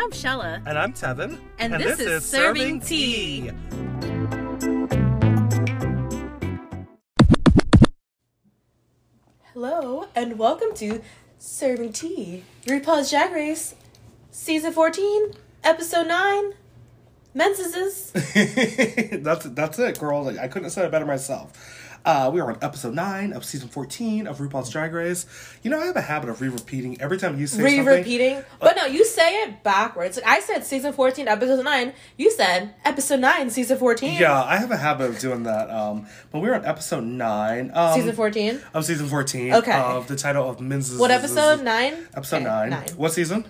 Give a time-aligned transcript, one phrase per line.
[0.00, 0.62] I'm Shella.
[0.64, 1.40] And I'm Tevin.
[1.58, 3.50] And this is Serving Tea.
[9.52, 11.02] Hello, and welcome to
[11.40, 13.74] Serving Tea, RuPaul's Drag Race,
[14.30, 15.32] Season 14,
[15.64, 16.52] Episode 9,
[17.34, 18.12] Menses.
[19.24, 20.22] that's that's it, girl.
[20.22, 21.77] Like, I couldn't have said it better myself.
[22.04, 25.26] Uh, we are on episode nine of season fourteen of RuPaul's Drag Race.
[25.62, 27.84] You know, I have a habit of re-repeating every time you say something.
[27.84, 28.42] Re-repeating?
[28.60, 30.16] But no, you say it backwards.
[30.16, 31.92] Like I said Season 14, Episode 9.
[32.16, 34.20] You said Episode 9, Season 14.
[34.20, 35.70] Yeah, I have a habit of doing that.
[35.70, 37.70] Um, but we're on episode nine.
[37.74, 38.60] Um, Season 14?
[38.74, 39.54] Of season 14.
[39.54, 39.72] Okay.
[39.72, 40.96] Of the title of Men's.
[40.96, 41.62] What episode?
[41.62, 42.08] 9?
[42.14, 42.70] Episode nine.
[42.70, 42.88] 9.
[42.96, 43.44] What season?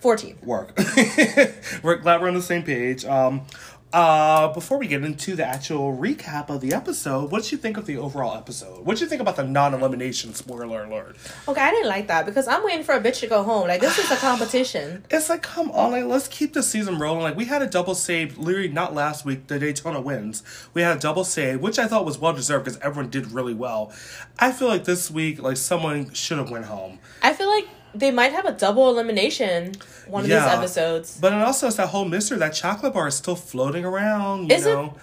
[0.00, 0.38] 14.
[0.42, 0.76] Work.
[1.84, 3.04] we're glad we're on the same page.
[3.04, 3.42] Um,
[3.92, 7.76] uh, before we get into the actual recap of the episode, what did you think
[7.76, 8.84] of the overall episode?
[8.86, 11.16] What did you think about the non-elimination spoiler alert?
[11.46, 13.68] Okay, I didn't like that because I'm waiting for a bitch to go home.
[13.68, 15.04] Like, this is a competition.
[15.22, 17.22] It's like, come on, like let's keep the season rolling.
[17.22, 20.42] Like we had a double save, literally not last week, the Daytona wins.
[20.74, 23.54] We had a double save, which I thought was well deserved because everyone did really
[23.54, 23.92] well.
[24.38, 26.98] I feel like this week, like someone should have went home.
[27.22, 29.72] I feel like they might have a double elimination
[30.06, 31.18] one of these episodes.
[31.20, 34.50] But it also is that whole mystery that chocolate bar is still floating around.
[34.50, 34.72] You Is it?
[34.72, 34.94] know,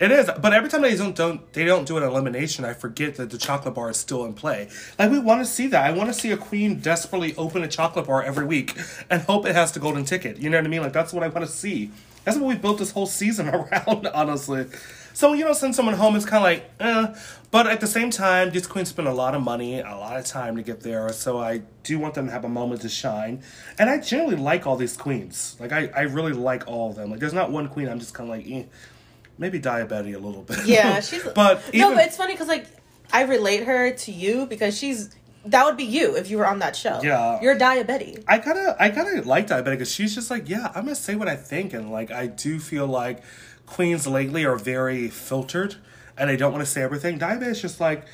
[0.00, 0.30] it is.
[0.40, 3.38] But every time they don't don't they don't do an elimination, I forget that the
[3.38, 4.68] chocolate bar is still in play.
[4.98, 5.84] Like we want to see that.
[5.84, 8.76] I want to see a queen desperately open a chocolate bar every week
[9.10, 10.38] and hope it has the golden ticket.
[10.38, 10.82] You know what I mean?
[10.82, 11.90] Like that's what I want to see.
[12.24, 14.66] That's what we built this whole season around, honestly.
[15.14, 17.20] So you know, send someone home is kind of like, eh.
[17.50, 20.26] But at the same time, these queens spend a lot of money, a lot of
[20.26, 21.10] time to get there.
[21.12, 23.42] So I do want them to have a moment to shine.
[23.78, 25.56] And I generally like all these queens.
[25.58, 27.10] Like I, I really like all of them.
[27.10, 28.64] Like there's not one queen I'm just kind of like, eh.
[29.38, 30.66] maybe Daya Betty a little bit.
[30.66, 31.24] Yeah, she's.
[31.24, 32.66] but no, even, but it's funny because like
[33.12, 35.14] I relate her to you because she's
[35.46, 37.00] that would be you if you were on that show.
[37.02, 37.40] Yeah.
[37.40, 38.18] you're Daya Betty.
[38.26, 40.84] I kind of I kind of like Daya Betty because she's just like, yeah, I'm
[40.84, 43.22] gonna say what I think, and like I do feel like
[43.64, 45.76] queens lately are very filtered,
[46.18, 47.18] and I don't want to say everything.
[47.18, 48.04] Daya Betty is just like,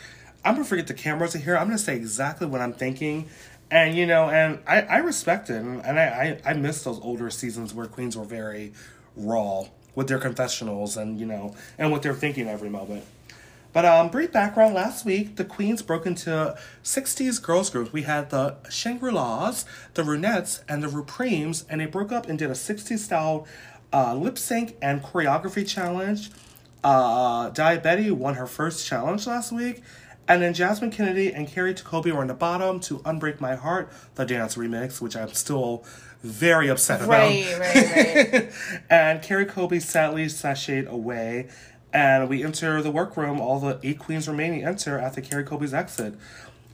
[0.45, 1.57] I'm gonna forget the cameras are here.
[1.57, 3.29] I'm gonna say exactly what I'm thinking,
[3.71, 7.31] and you know, and I I respect it, and, I, I I miss those older
[7.31, 8.73] seasons where queens were very
[9.17, 13.05] raw with their confessionals and you know and what they're thinking every moment.
[13.73, 14.73] But um, brief background.
[14.73, 17.93] Last week, the Queens broke into 60s girls groups.
[17.93, 22.51] We had the Shangri-Las, the Runettes, and the Rupremes, and they broke up and did
[22.51, 23.49] a 60s style
[23.93, 26.31] uh, lip sync and choreography challenge.
[26.85, 29.83] Uh, Daya Betty won her first challenge last week.
[30.27, 33.91] And then Jasmine Kennedy and Kerri Colby were in the bottom to Unbreak My Heart,
[34.15, 35.85] the dance remix, which I'm still
[36.23, 37.11] very upset about.
[37.29, 38.53] Right, right, right.
[38.91, 41.49] and Kerri Colby sadly sashayed away.
[41.93, 43.41] And we enter the workroom.
[43.41, 46.15] All the eight queens remaining enter after Kerri Colby's exit.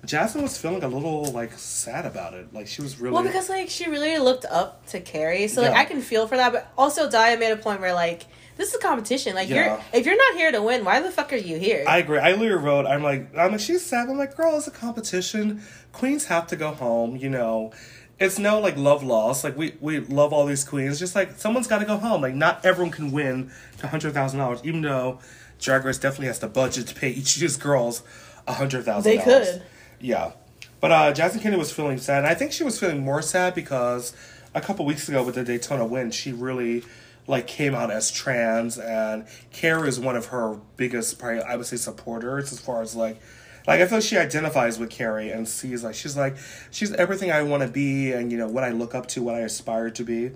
[0.07, 2.55] Jasmine was feeling a little like sad about it.
[2.55, 5.73] Like she was really well, because like she really looked up to Kerri, so like
[5.73, 5.79] Yeah.
[5.81, 6.53] I can feel for that.
[6.53, 8.25] But also, Daya made a point where like
[8.57, 9.35] this is a competition.
[9.35, 9.65] Like Yeah.
[9.67, 11.85] you're if you're not here to win, why the fuck are you here?
[11.89, 12.19] I agree.
[12.19, 14.09] I literally wrote, I'm like, I'm like, she's sad.
[14.09, 15.63] I'm like, girl, it's a competition.
[15.93, 17.73] Queens have to go home, you know.
[18.19, 19.45] It's no like love loss.
[19.45, 20.99] Like we we love all these queens.
[20.99, 22.21] Just like someone's got to go home.
[22.21, 23.51] Like not everyone can win
[23.83, 25.21] hundred thousand dollars, even though
[25.59, 28.03] Drag Race definitely has the budget to pay each of these girls
[28.47, 29.11] a hundred thousand.
[29.11, 29.63] They could.
[30.01, 30.33] Yeah,
[30.81, 32.19] but uh, Jasmine Kennedy was feeling sad.
[32.19, 34.15] And I think she was feeling more sad because
[34.55, 36.85] a couple weeks ago with the Daytona Wind, she really
[37.31, 41.67] like came out as trans, and Kara is one of her biggest, probably I would
[41.67, 43.21] say, supporters as far as like.
[43.67, 46.37] Like I feel she identifies with Kerri and sees like she's like
[46.71, 49.35] she's everything I want to be and you know what I look up to, what
[49.35, 50.33] I aspire to be,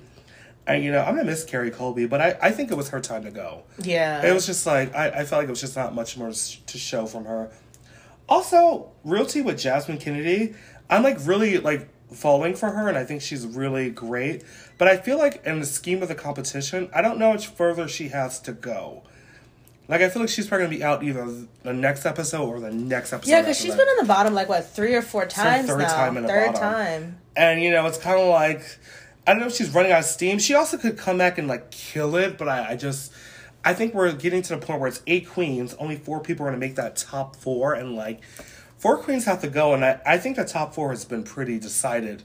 [0.66, 3.00] and you know I'm gonna miss Kerri Colby, but I I think it was her
[3.00, 3.62] time to go.
[3.82, 6.32] yeah, It was just like I, I felt like it was just not much more
[6.32, 7.50] to show from her.
[8.28, 10.54] Also, realty with Jasmine Kennedy,
[10.90, 14.42] I'm like really like falling for her, and I think she's really great.
[14.78, 17.46] But I feel like in the scheme of the competition, I don't know how much
[17.46, 19.02] further she has to go.
[19.86, 21.28] Like I feel like she's probably gonna be out either
[21.62, 23.30] the next episode or the next episode.
[23.30, 23.78] yeah, because she's that.
[23.78, 25.94] been in the bottom like what three or four times third now.
[25.94, 26.60] time in the third bottom.
[26.60, 27.18] time.
[27.36, 28.62] And you know, it's kind of like
[29.26, 30.38] I don't know if she's running out of steam.
[30.38, 33.12] She also could come back and like kill it, but I, I just
[33.62, 36.48] I think we're getting to the point where it's eight queens, only four people are
[36.48, 38.22] gonna make that top four, and like
[38.84, 41.58] four queens have to go, and I, I think the top four has been pretty
[41.58, 42.22] decided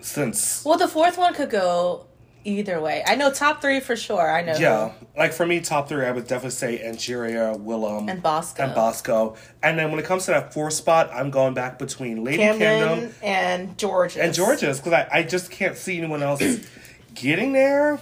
[0.00, 2.04] since Well, the fourth one could go
[2.44, 3.02] either way.
[3.06, 4.30] I know top three for sure.
[4.30, 4.54] I know.
[4.54, 4.92] yeah.
[5.16, 8.64] Like for me, top three, I would definitely say Angeria, Willow, And Bosco.
[8.64, 9.36] and Bosco.
[9.62, 12.60] And then when it comes to that fourth spot, I'm going back between Lady Camden
[12.88, 14.18] Camden and Jorgeous.
[14.18, 16.42] and Georgia's because I, I just can't see anyone else
[17.14, 17.98] getting there.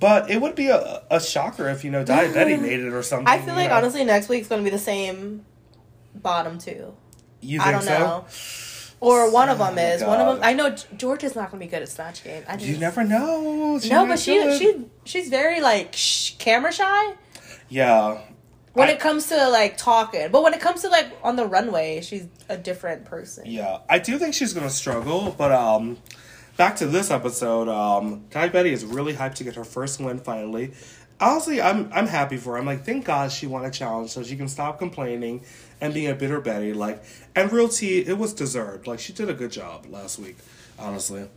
[0.00, 3.02] But it would be a, a shocker if you know Daya Betty made it or
[3.04, 3.28] something.
[3.28, 3.76] I feel like know?
[3.76, 5.44] honestly next week's gonna be the same
[6.14, 6.94] bottom two.
[7.44, 7.98] You I don't so?
[7.98, 8.24] know.
[9.00, 10.02] Or one of them Oh my is.
[10.02, 10.44] One of them.
[10.44, 12.42] I know George is not going to be good at Snatch Game.
[12.48, 13.78] I You never know.
[13.82, 14.58] She No, but she it.
[14.58, 15.94] she she's very like
[16.38, 17.12] camera shy
[17.68, 18.18] Yeah.
[18.72, 20.30] when I- it comes to like talking.
[20.30, 23.44] But when it comes to like on the runway, she's a different person.
[23.46, 25.98] Yeah, I do think she's gonna struggle, but um,
[26.56, 30.18] back to this episode, um, Daya Betty is really hyped to get her first win
[30.18, 30.72] finally.
[31.20, 32.58] Honestly, I'm I'm happy for her.
[32.58, 35.44] I'm like, thank God she won a challenge so she can stop complaining
[35.80, 36.72] and being a bitter Betty.
[36.72, 38.86] Like, and real tea, it was deserved.
[38.86, 40.36] Like, she did a good job last week,
[40.78, 41.28] honestly.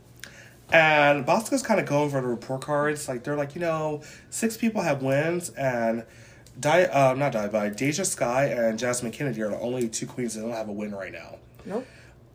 [0.72, 3.08] And Bosco's kind of going for the report cards.
[3.08, 6.04] Like, they're like, you know, six people have wins, and
[6.60, 10.34] Di, uh, not Di, by Deja Skye and Jasmine Kennedy are the only two queens
[10.34, 11.36] that don't have a win right now.
[11.66, 11.86] Nope.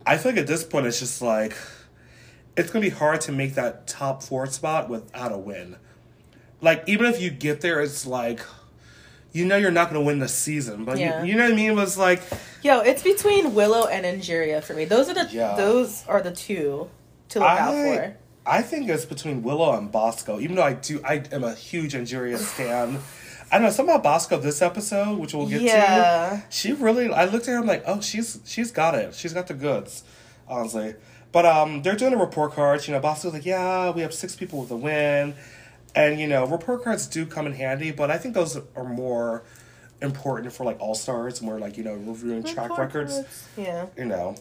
[0.05, 1.55] I feel like at this point it's just like
[2.55, 5.75] it's gonna be hard to make that top four spot without a win.
[6.63, 8.39] Like even if you get there, it's like
[9.33, 11.21] you know you're not gonna win the season, but Yeah.
[11.23, 11.71] you, you know what I mean.
[11.71, 12.21] It was like
[12.63, 14.85] Yo, it's between Willow and Angeria for me.
[14.85, 15.55] Those are the Yeah.
[15.55, 16.89] those are the two
[17.29, 18.15] to look out for.
[18.45, 20.39] I think it's between Willow and Bosco.
[20.39, 22.99] Even though I do, I am a huge Angeria stan.
[23.51, 26.41] I know something about Bosco this episode, which we'll get Yeah.
[26.41, 26.43] to.
[26.49, 29.13] She really, I looked at her, I'm like, oh, she's she's got it.
[29.15, 30.03] She's got the goods,
[30.47, 30.95] honestly.
[31.31, 32.87] But um, they're doing the report cards.
[32.87, 35.35] You know, Bosco's like, yeah, we have six people with a win,
[35.95, 37.91] and you know, report cards do come in handy.
[37.91, 39.43] But I think those are more
[40.01, 43.47] important for like all stars, more like you know, reviewing track Report records cards.
[43.57, 43.85] Yeah.
[43.97, 44.35] you know.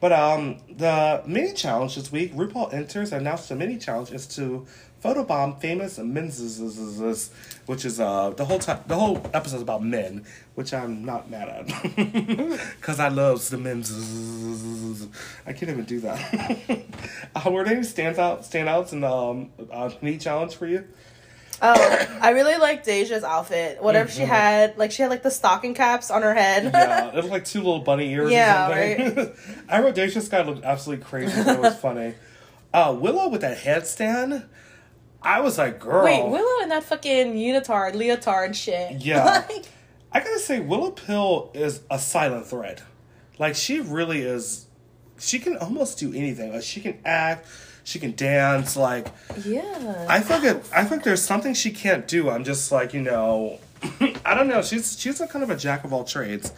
[0.00, 4.26] But um, the mini challenge this week, RuPaul enters and announced the mini challenge is
[4.36, 4.66] to
[5.04, 7.30] photobomb famous men's,
[7.66, 10.24] which is uh the whole time the whole episode is about men,
[10.54, 11.66] which I'm not mad at
[12.80, 15.06] because I love the men's.
[15.46, 16.82] I can't even do that.
[17.34, 20.84] uh, were there any stands out standouts in the um, uh, mini challenge for you?
[21.62, 23.80] Oh, I really like Deja's outfit.
[23.82, 24.26] Whatever she Mhm.
[24.26, 26.64] had, like she had like the stocking caps on her head.
[26.64, 29.36] Yeah, it was like two little bunny ears Yeah, or something.
[29.68, 32.14] I wrote Dacia's guy looked absolutely crazy, but it was funny.
[32.72, 34.44] Uh, Willow with that headstand,
[35.24, 36.04] I was like, girl.
[36.04, 38.92] Wait, Willow in that fucking unitard, leotard shit.
[39.04, 39.24] Yeah.
[39.48, 39.64] Like,
[40.12, 42.82] I gotta say, Willow Pill is a silent threat.
[43.38, 44.66] Like, she really is.
[45.18, 46.52] She can almost do anything.
[46.52, 47.46] Like, she can act,
[47.82, 48.76] she can dance.
[48.76, 49.08] Like,
[49.44, 50.06] yeah.
[50.08, 52.30] I think it, I think there's something she can't do.
[52.30, 53.58] I'm just like, you know,
[54.24, 54.62] I don't know.
[54.62, 56.52] She's she's a kind of a jack of all trades.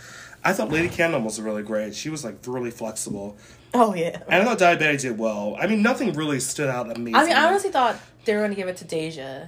[0.45, 1.95] I thought Lady Camden was really great.
[1.95, 3.37] She was like really flexible.
[3.79, 4.21] Oh yeah.
[4.29, 5.57] And I thought Daya Betty did well.
[5.59, 7.15] I mean, nothing really stood out amazing.
[7.17, 9.47] I mean, I honestly thought they were gonna give it to Deja,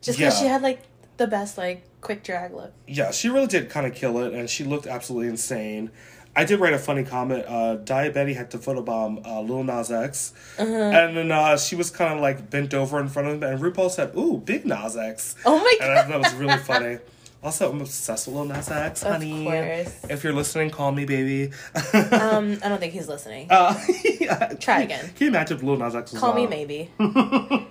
[0.00, 0.40] just because Yeah.
[0.40, 0.82] she had like
[1.16, 2.72] the best like quick drag look.
[2.86, 5.90] yeah, she really did kind of kill it, and she looked absolutely insane.
[6.36, 7.44] I did write a funny comment.
[7.48, 10.72] Uh, Daya Betty had to photobomb uh, Lil Nas X, Uh-huh.
[10.72, 13.60] and then uh, she was kind of like bent over in front of him, and
[13.60, 16.02] RuPaul said, "Ooh, big Nas X." Oh my and I god.
[16.02, 16.98] thought that was really funny.
[17.42, 19.44] Also, I'm obsessed with Lil Nas X, Of honey.
[19.44, 20.04] course.
[20.10, 21.52] If you're listening, call me, baby.
[21.94, 23.46] Um, I don't think he's listening.
[23.50, 23.78] uh,
[24.20, 24.54] yeah.
[24.54, 25.04] Try again.
[25.14, 26.90] Can you imagine if Lil Nas X was Call me maybe.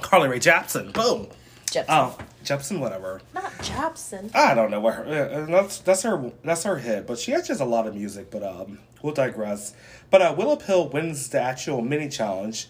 [0.00, 0.92] Carly Rae Jepsen.
[0.92, 1.28] Boom.
[1.66, 1.84] Jepsen.
[1.88, 3.20] Oh, Jepsen, whatever.
[3.34, 4.34] Not Jepsen.
[4.34, 5.04] I don't know what her.
[5.04, 6.32] uh, That's that's her.
[6.42, 7.06] That's her hit.
[7.06, 8.30] But she actually has a lot of music.
[8.30, 9.74] But um, we'll digress.
[10.10, 12.66] But uh, Willow Pill wins the actual mini challenge,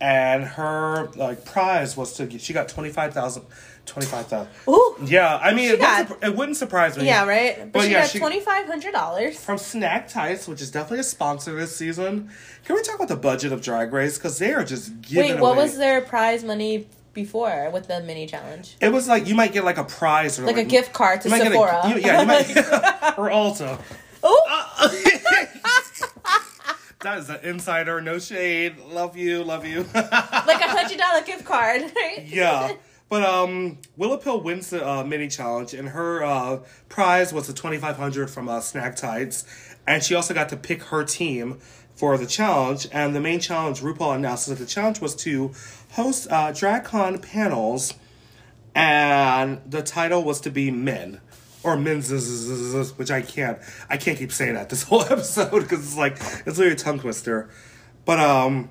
[0.00, 3.44] and her like prize was to get, she got twenty five thousand.
[3.84, 4.50] Twenty five thousand.
[4.68, 4.96] Ooh.
[5.04, 7.04] Yeah, I mean, it, got- wouldn't, it wouldn't surprise me.
[7.04, 7.58] Yeah, right.
[7.58, 9.38] But, But she yeah, got twenty five hundred dollars.
[9.42, 12.30] From Snag Tights, which is definitely a sponsor this season.
[12.64, 14.16] Can we talk about the budget of Drag Race?
[14.18, 18.00] Because they are just giving Wait, what away- was their prize money before with the
[18.00, 18.76] mini challenge?
[18.80, 21.28] It was like you might get like a prize or Like a gift card to
[21.28, 21.88] get a- Sephora.
[21.88, 22.48] you- yeah, you might,
[23.18, 23.80] or Ulta.
[24.22, 24.86] oh,
[27.00, 28.78] that is an insider, no shade.
[28.78, 29.80] Love you, love you.
[29.92, 30.14] like
[30.60, 32.24] a hundred dollar gift card, right?
[32.26, 32.72] yeah.
[33.12, 37.52] But um, Willow Pill wins the uh, mini challenge, and her uh, prize was the
[37.52, 39.44] twenty five hundred from uh, Snag Tights,
[39.86, 41.58] and she also got to pick her team
[41.94, 42.88] for the challenge.
[42.90, 45.52] And the main challenge, RuPaul announced that the challenge was to
[45.90, 47.92] host uh, DragCon panels,
[48.74, 51.20] and the title was to be men
[51.62, 52.10] or men's,
[52.96, 53.58] which I can't,
[53.90, 56.98] I can't keep saying that this whole episode because it's like it's literally a tongue
[56.98, 57.50] twister.
[58.06, 58.70] But um,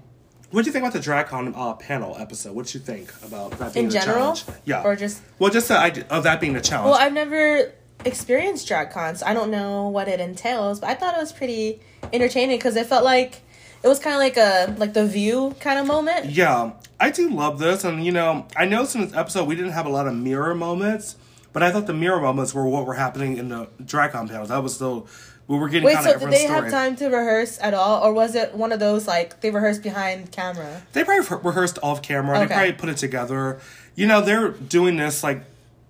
[0.51, 2.53] what do you think about the DragCon uh, panel episode?
[2.55, 4.45] What do you think about that being In general, challenge?
[4.65, 6.91] Yeah, or just well, just the idea of that being the challenge.
[6.91, 7.71] well, I've never
[8.05, 9.23] experienced drag cons.
[9.23, 11.79] I don't know what it entails, but I thought it was pretty
[12.11, 13.41] entertaining because it felt like
[13.83, 16.25] it was kind of like a like the View kind of moment.
[16.27, 19.71] Yeah, I do love this, and you know, I noticed in this episode we didn't
[19.71, 21.15] have a lot of mirror moments,
[21.53, 24.49] but I thought the mirror moments were what were happening in the DragCon panels.
[24.49, 25.07] That was still
[25.51, 28.35] we were getting Wait, so did they have time to rehearse at all, or was
[28.35, 30.81] it one of those like they rehearsed behind camera?
[30.93, 32.37] They probably re- rehearsed off camera.
[32.37, 32.47] Okay.
[32.47, 33.59] They probably put it together.
[33.95, 35.43] You know, they're doing this like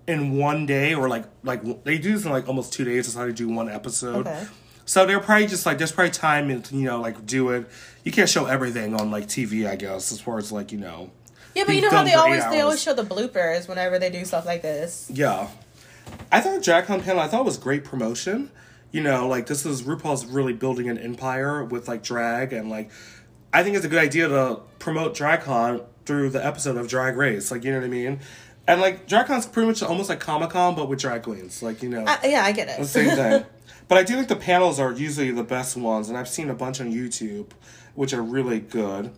[0.07, 3.07] in one day or like like they do this in like almost two days.
[3.07, 4.25] Is how they do one episode.
[4.25, 4.47] Okay.
[4.85, 7.69] So they're probably just like there's probably time and you know like do it.
[8.03, 11.11] You can't show everything on like TV, I guess, as far as like you know.
[11.53, 14.25] Yeah, but you know how they always they always show the bloopers whenever they do
[14.25, 15.07] stuff like this.
[15.13, 15.49] Yeah,
[16.31, 18.49] I thought the DragCon panel I thought was great promotion.
[18.91, 22.91] You know, like this is RuPaul's really building an empire with like drag and like
[23.53, 27.51] I think it's a good idea to promote DragCon through the episode of Drag Race.
[27.51, 28.19] Like you know what I mean.
[28.67, 31.61] And like DragCon's pretty much almost like Comic Con, but with drag queens.
[31.63, 32.77] Like you know, uh, yeah, I get it.
[32.79, 33.45] The same thing.
[33.87, 36.53] but I do think the panels are usually the best ones, and I've seen a
[36.53, 37.51] bunch on YouTube,
[37.95, 39.11] which are really good.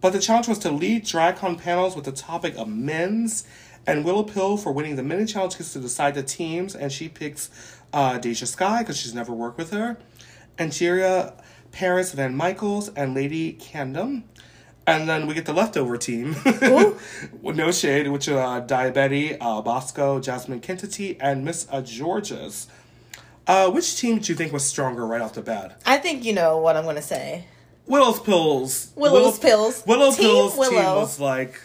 [0.00, 3.46] But the challenge was to lead DragCon panels with the topic of men's,
[3.86, 7.08] and Willow Pill for winning the mini challenge gets to decide the teams, and she
[7.08, 7.50] picks
[7.96, 9.96] uh, Deja Skye because she's never worked with her,
[10.58, 11.32] Angeria
[11.72, 14.24] Paris VanMichaels, and Lady Camden.
[14.86, 16.36] And then we get the leftover team.
[17.42, 22.68] no shade, which are uh, Daya Betty, uh, Bosco, Jasmine Kennedy, and Miss uh, Jorgeous.
[23.48, 25.80] Uh, which team do you think was stronger right off the bat?
[25.84, 27.46] I think you know what I'm going to say.
[27.86, 28.92] Willow's Pills.
[28.94, 29.84] Willow's Willow, Pills.
[29.86, 30.70] Willow team Pills Willow.
[30.70, 31.60] team was like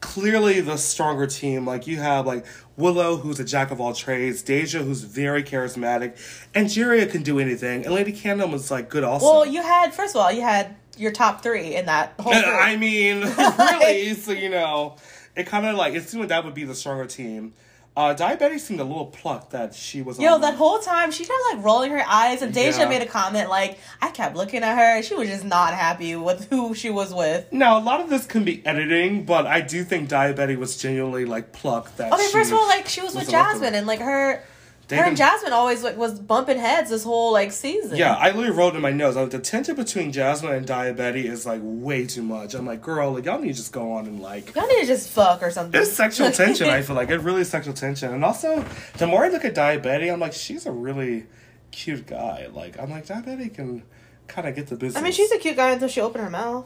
[0.00, 1.66] clearly the stronger team.
[1.66, 2.44] Like you have like
[2.76, 6.16] Willow, who's a jack of all trades, Deja, who's very charismatic,
[6.54, 9.26] and Angeria can do anything, and Lady Camden was like good also.
[9.26, 12.32] Well, you had first of all, you had your top three in that whole.
[12.32, 12.44] Group.
[12.46, 13.20] I mean,
[13.58, 14.96] really, so you know,
[15.34, 17.54] it kind of like it seemed like that would be the stronger team.
[17.96, 20.18] Uh, Daya Betty seemed a little plucked that she was.
[20.18, 22.88] Yo, that whole time she kept like rolling her eyes, and Deja Yeah.
[22.90, 26.14] made a comment like, "I kept looking at her, and she was just not happy
[26.14, 29.62] with who she was with." Now, a lot of this can be editing, but I
[29.62, 32.12] do think Daya Betty was genuinely like plucked that.
[32.12, 33.30] Okay, she first of all, like she was, was with.
[33.30, 34.42] Jasmine, and like her,
[34.88, 37.96] They her and Jasmine always like was bumping heads this whole like season.
[37.96, 39.16] Yeah, I literally wrote in my notes.
[39.16, 42.54] Like, the tension between Jasmine and Daya Betty is like way too much.
[42.54, 44.54] I'm like, girl, like y'all need to just go on and like.
[44.54, 45.80] y'all need to just fuck or something.
[45.80, 46.68] It's sexual tension.
[46.68, 48.64] I feel like it really is sexual tension, and also
[48.98, 51.26] the more I look at Daya Betty, I'm like, she's a really
[51.72, 52.46] cute guy.
[52.52, 53.82] Like, I'm like, Daya Betty can
[54.28, 55.00] kind of get the business.
[55.00, 56.64] I mean, she's a cute guy until she opened her mouth.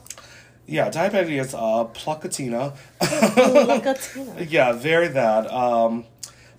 [0.67, 0.91] yeah.
[0.91, 2.77] Daya Betty is uh Pluckatina.
[3.67, 4.37] like a Tina.
[4.49, 5.51] Yeah, very that.
[5.51, 6.05] Um,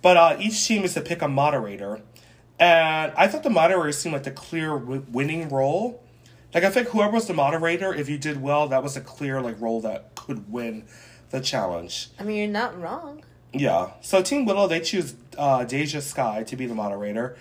[0.02, 2.02] but uh, each team is to pick a moderator,
[2.60, 6.04] and I thought the moderator seemed like the clear w- winning role.
[6.54, 9.42] Like I think whoever was the moderator, if you did well, that was a clear
[9.42, 10.86] like role that could win
[11.30, 12.10] the challenge.
[12.20, 13.24] I mean, you're not wrong.
[13.54, 13.92] Yeah.
[14.02, 17.38] So Team Willow they choose uh, Deja Skye to be the moderator,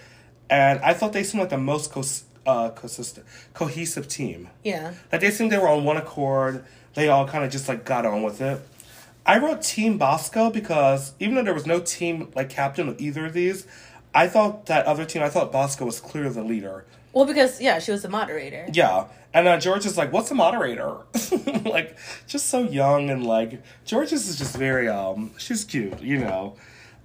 [0.49, 2.05] and I thought they seemed like the most co-
[2.47, 4.49] uh, consistent, cohesive team.
[4.65, 4.95] Yeah.
[5.13, 6.65] Like they seemed they were on one accord.
[6.95, 8.61] They all kind of just like got on with it.
[9.27, 13.27] I wrote Team Bosco because even though there was no team like captain of either
[13.27, 13.67] of these,
[14.15, 15.23] I thought that other team.
[15.23, 16.85] I thought Bosco was clearly the leader.
[17.13, 18.67] Well, because yeah, she was the moderator.
[18.73, 20.99] Yeah, and uh, George is like, "What's a moderator?"
[21.65, 21.97] like,
[22.27, 26.57] just so young and like George is just very um, she's cute, you know.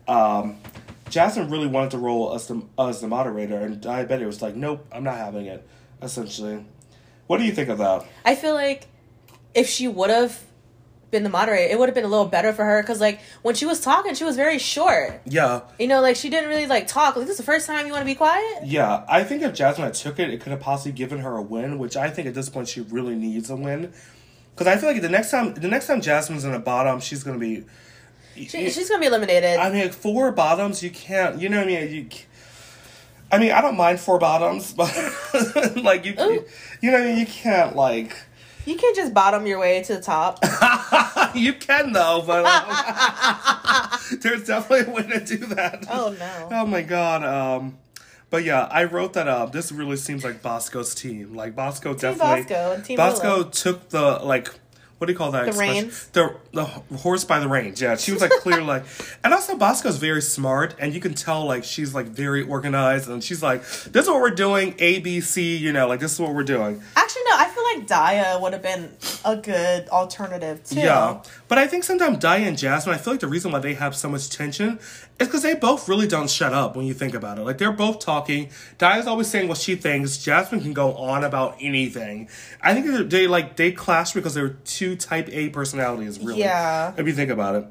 [0.07, 0.57] Um,
[1.09, 4.55] Jasmine really wanted to roll as the as the moderator, and Daya Betty was like,
[4.55, 5.67] "Nope, I'm not having it."
[6.01, 6.65] Essentially,
[7.27, 8.05] what do you think of that?
[8.23, 8.87] I feel like
[9.53, 10.41] if she would have
[11.11, 12.81] been the moderator, it would have been a little better for her.
[12.81, 15.21] Because like when she was talking, she was very short.
[15.25, 17.15] Yeah, You know, like she didn't really like talk.
[17.15, 18.65] Like this is the first time you want to be quiet.
[18.65, 21.79] Yeah, I think if Jasmine took it, it could have possibly given her a win,
[21.79, 23.93] which I think at this point she really needs a win.
[24.55, 27.23] Because I feel like the next time, the next time Jasmine's in the bottom, she's
[27.23, 27.65] gonna be.
[28.35, 29.57] She, she's gonna be eliminated.
[29.57, 31.39] I mean, four bottoms, you can't.
[31.41, 31.93] You know what I mean?
[31.93, 32.09] You.
[33.31, 34.93] I mean, I don't mind four bottoms, but
[35.75, 36.45] like you, Ooh.
[36.81, 38.15] you know, you can't like.
[38.65, 40.39] You can't just bottom your way to the top.
[41.35, 45.85] you can though, but um, there's definitely a way to do that.
[45.89, 46.49] Oh, no.
[46.51, 47.23] Oh my god.
[47.23, 47.77] Um,
[48.29, 49.51] but yeah, I wrote that up.
[49.51, 51.35] This really seems like Bosco's team.
[51.35, 52.43] Like Bosco definitely.
[52.43, 54.49] Bosco Team Bosco took the like.
[54.97, 55.45] What do you call that?
[55.51, 56.07] The reins?
[56.07, 57.81] The the horse by the reins.
[57.81, 58.85] Yeah, she was like clear like,
[59.23, 63.23] and also Bosco's very smart, and you can tell like she's like very organized, and
[63.23, 64.73] she's like, this is what we're doing.
[64.79, 65.57] A B C.
[65.57, 66.81] You know, like this is what we're doing.
[66.95, 67.35] Actually, no.
[67.37, 68.91] I like Daya would have been
[69.23, 70.79] a good alternative too.
[70.79, 73.73] Yeah, but I think sometimes Daya and Jasmine, I feel like the reason why they
[73.73, 74.79] have so much tension
[75.19, 77.41] is because they both really don't shut up when you think about it.
[77.41, 78.49] Like they're both talking.
[78.77, 80.17] Daya's always saying what she thinks.
[80.17, 82.29] Jasmine can go on about anything.
[82.61, 86.19] I think they they, like they clash because they're two Type A personalities.
[86.19, 86.93] Really, Yeah.
[86.97, 87.65] If you think about it.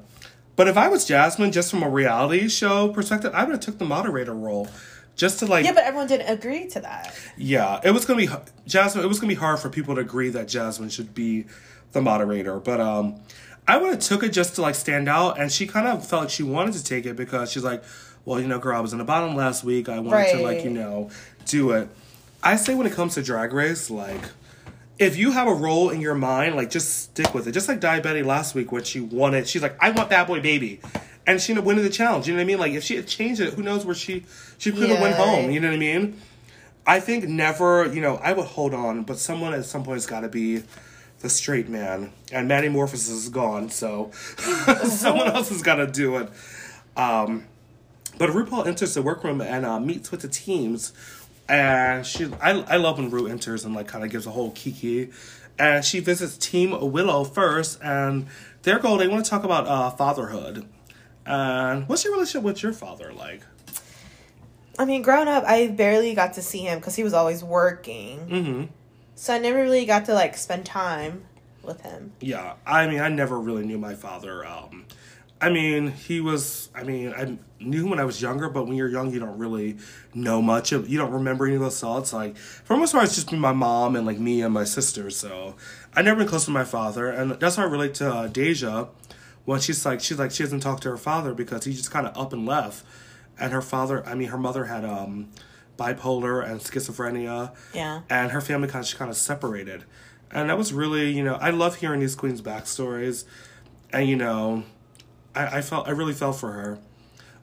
[0.57, 3.79] But if I was Jasmine, just from a reality show perspective, I would have took
[3.79, 4.69] the moderator role.
[5.17, 7.15] Just to like, Yeah, but everyone didn't agree to that.
[7.37, 8.29] yeah, it was gonna be
[8.67, 9.05] Jasmine.
[9.05, 11.47] It was gonna be hard for people to agree that Jasmine should be
[11.93, 13.17] the moderator, but um,
[13.69, 16.23] I would have took it just to like stand out, and she kind of felt
[16.25, 17.85] like she wanted to take it because she's like,
[18.25, 19.89] well, you know, girl, I was in the bottom last week.
[19.89, 21.11] I wanted to like you know
[21.47, 21.89] do it.
[22.43, 24.21] I say when it comes to Drag Race, like.
[24.97, 27.53] If you have a role in your mind, like just stick with it.
[27.53, 30.39] Just like Daya Betty last week when she wanted, she's like, I want Bad Boy
[30.41, 30.81] Baby.
[31.27, 32.27] And she ended up winning the challenge.
[32.27, 32.59] You know what I mean?
[32.59, 34.25] Like if she had changed it, who knows where she
[34.59, 35.51] she could have went home.
[35.51, 36.21] You know what I mean?
[36.87, 40.07] I think never, you know, I would hold on, but someone at some point has
[40.07, 40.65] got to be
[41.21, 42.13] the straight man.
[42.31, 44.11] And Maddy Morphosis is gone, so
[44.85, 46.29] someone else has got to do it.
[46.97, 47.45] Um,
[48.19, 50.93] but RuPaul enters the workroom and uh, meets with the teams.
[51.49, 54.51] And she, I, I love when Ru enters and like kind of gives a whole
[54.51, 55.11] kiki.
[55.59, 58.27] And she visits Team Willow first, and
[58.63, 60.67] their goal they want to talk about uh, fatherhood.
[61.27, 63.43] And what's your relationship with your father like?
[64.79, 68.19] I mean, growing up, I barely got to see him because he was always working.
[68.29, 68.65] Mm-hmm.
[69.15, 71.25] So I never really got to like spend time
[71.63, 72.13] with him.
[72.21, 74.45] Yeah, I mean, I never really knew my father.
[74.45, 74.87] Um,
[75.41, 76.71] I mean, he was.
[76.75, 79.39] I mean, I knew him when I was younger, but when you're young, you don't
[79.39, 79.79] really
[80.15, 80.73] know much.
[80.73, 82.13] Of, you don't remember any of those thoughts.
[82.13, 85.11] Like for most part, it's just been my mom and like me and my sister.
[85.11, 85.55] So
[85.95, 88.89] I never been close to my father, and that's how I relate to uh, Deja.
[89.45, 92.07] When she's like, she's like, she doesn't talk to her father because he just kind
[92.07, 92.85] of up and left,
[93.39, 94.05] and her father.
[94.07, 95.29] I mean, her mother had um
[95.77, 97.55] bipolar and schizophrenia.
[97.75, 98.03] Yeah.
[98.09, 99.85] And her family kind of kind of separated,
[100.31, 103.25] and that was really you know I love hearing these queens' backstories,
[103.93, 104.65] and you know,
[105.35, 106.79] I, I felt I really felt for her.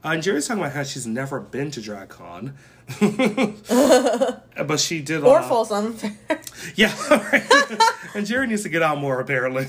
[0.04, 2.54] Uh, Angeria's talking about how she's never been to DragCon,
[4.68, 5.24] but she did.
[5.24, 5.96] Or uh, Folsom.
[6.76, 7.44] yeah, right.
[8.14, 9.68] Angeria needs to get out more apparently.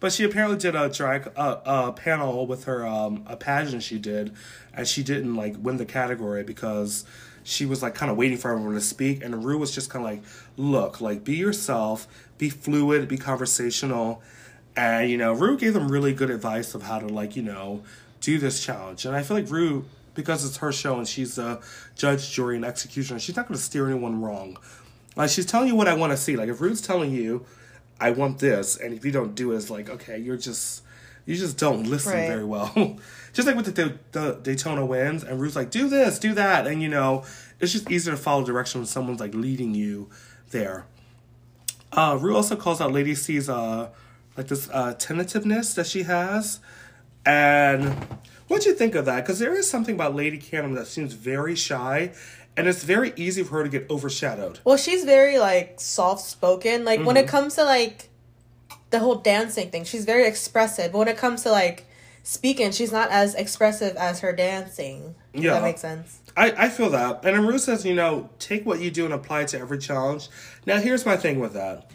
[0.00, 3.98] but she apparently did a drag uh, a panel with her um, a pageant she
[3.98, 4.32] did,
[4.72, 7.04] and she didn't like win the category because
[7.44, 10.04] she was like kind of waiting for everyone to speak, and Ru was just kind
[10.04, 10.22] of like,
[10.56, 12.08] look, like be yourself,
[12.38, 14.22] be fluid, be conversational,
[14.76, 17.82] and you know, Ru gave them really good advice of how to like you know
[18.20, 19.84] do this challenge, and I feel like Ru.
[20.14, 21.60] Because it's her show and she's a
[21.96, 24.56] judge, jury, and executioner, she's not going to steer anyone wrong.
[25.16, 26.36] Like she's telling you what I want to see.
[26.36, 27.44] Like if Ru's telling you,
[28.00, 30.82] I want this, and if you don't do it, it's like okay, you're just
[31.26, 32.28] you just don't listen Right.
[32.28, 32.70] very well.
[33.32, 36.82] just like with the, the Daytona wins, and Ru's like, do this, do that, and
[36.82, 37.24] you know,
[37.60, 40.10] it's just easier to follow direction when someone's like leading you
[40.50, 40.86] there.
[41.92, 43.90] Uh, Ru also calls out Lady C's uh
[44.36, 46.58] like this uh tentativeness that she has,
[47.24, 47.96] and
[48.54, 49.24] what'd you think of that?
[49.24, 52.12] Because there is something about Lady Camden that seems very shy.
[52.56, 54.60] And it's very easy for her to get overshadowed.
[54.64, 56.84] well, she's very like soft spoken.
[56.84, 57.24] Like when Mm-hmm.
[57.24, 58.10] it comes to like
[58.90, 60.92] the whole dancing thing, she's very expressive.
[60.92, 61.86] But when it comes to like
[62.22, 65.16] speaking, she's not as expressive as her dancing.
[65.32, 65.54] Yeah.
[65.54, 66.20] that makes sense.
[66.36, 67.24] I, I feel that.
[67.24, 70.28] And Aru says, you know, take what you do and apply it to every challenge.
[70.64, 71.90] Now, here's my thing with that.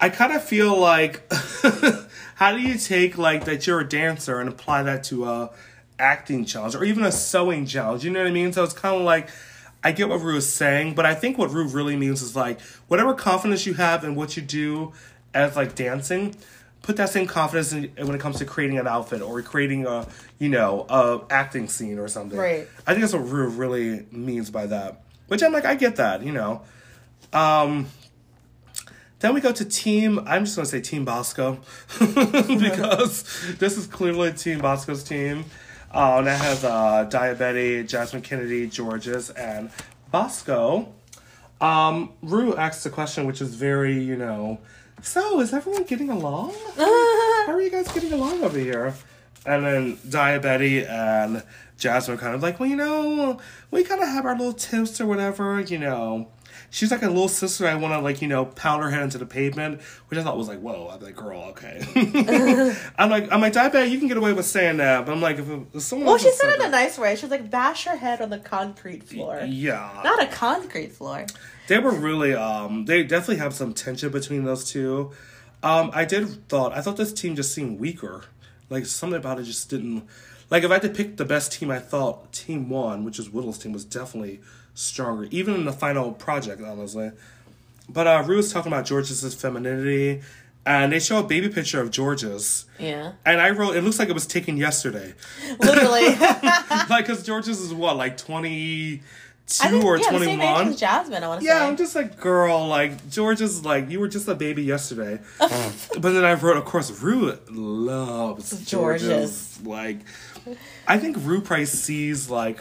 [0.00, 1.22] I kind of feel like,
[2.36, 5.50] how do you take, like, that you're a dancer and apply that to a
[5.98, 8.04] acting challenge or even a sewing challenge?
[8.04, 8.52] You know what I mean?
[8.52, 9.30] So it's kind of like,
[9.82, 12.60] I get what Ru is saying, but I think what Ru really means is, like,
[12.88, 14.92] whatever confidence you have in what you do
[15.32, 16.34] as, like, dancing,
[16.82, 20.06] put that same confidence in, when it comes to creating an outfit or creating a,
[20.38, 22.38] you know, a acting scene or something.
[22.38, 22.68] Right.
[22.86, 25.00] I think that's what Ru really means by that.
[25.28, 26.60] Which I'm like, I get that, you know.
[27.32, 27.86] Um,
[29.20, 31.58] then we go to Team, I'm just going to say Team Bosco.
[31.98, 35.44] because this is clearly Team Bosco's team.
[35.92, 39.70] Uh, and that has uh, Daya Betty, Jasmine Kennedy, Jorgeous, and
[40.10, 40.92] Bosco.
[41.60, 44.58] Um, Ru asks a question which is very, you know,
[45.02, 46.52] so is everyone getting along?
[46.76, 48.94] How are you guys getting along over here?
[49.46, 51.42] And then Daya Betty and
[51.78, 55.06] Jasmine kind of like, well, you know, we kind of have our little tips or
[55.06, 56.28] whatever, you know.
[56.70, 57.66] She's like a little sister.
[57.66, 60.36] I want to like, you know, pound her head into the pavement, which I thought
[60.36, 60.88] was like, whoa.
[60.92, 61.80] I'm like, girl, okay.
[62.98, 65.20] I'm like, I'm like, Daya Betty, you can get away with saying that, but I'm
[65.20, 67.16] like, if, it, if someone Well, she said it in a nice way.
[67.16, 69.40] She was like, bash her head on the concrete floor.
[69.46, 71.26] yeah, Not a concrete floor.
[71.68, 75.10] they were really um they definitely have some tension between those two
[75.64, 78.22] um i did thought i thought this team just seemed weaker
[78.70, 80.06] like something about it just didn't
[80.48, 83.28] like if i had to pick the best team i thought team one which is
[83.30, 84.40] whittle's team was definitely
[84.76, 87.10] stronger even in the final project honestly
[87.88, 90.22] but uh Ru was talking about Jorgeous femininity
[90.64, 93.12] and they show a baby picture of Jorgeous Yeah.
[93.24, 95.14] and i wrote it looks like it was taken yesterday
[95.58, 96.14] Literally.
[96.90, 99.02] like because Jorgeous is what like 22
[99.62, 101.58] I think, or yeah, the same age 21 as Jasmine, I want to yeah, say.
[101.60, 105.20] Yeah, I'm just like, girl, like, Jorgeous, like, you were just a baby yesterday.
[105.38, 109.06] but then I wrote, of course, Ru loves Jorgeous.
[109.06, 109.60] Jorgeous.
[109.64, 109.98] Like,
[110.88, 112.58] I think Ru probably sees, like,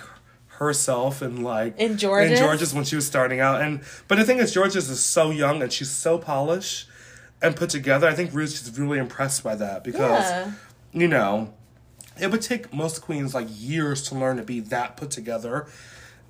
[0.58, 2.40] herself and, like, In Jorgeous?
[2.40, 3.62] in Jorgeous when she was starting out.
[3.62, 6.88] And, but the thing is, Jorgeous is so young and she's so polished
[7.42, 8.08] and put together.
[8.08, 10.52] I think Ru's just really impressed by that because, Yeah.
[10.94, 11.54] you know,
[12.20, 15.68] it would take most queens like years to learn to be that put together.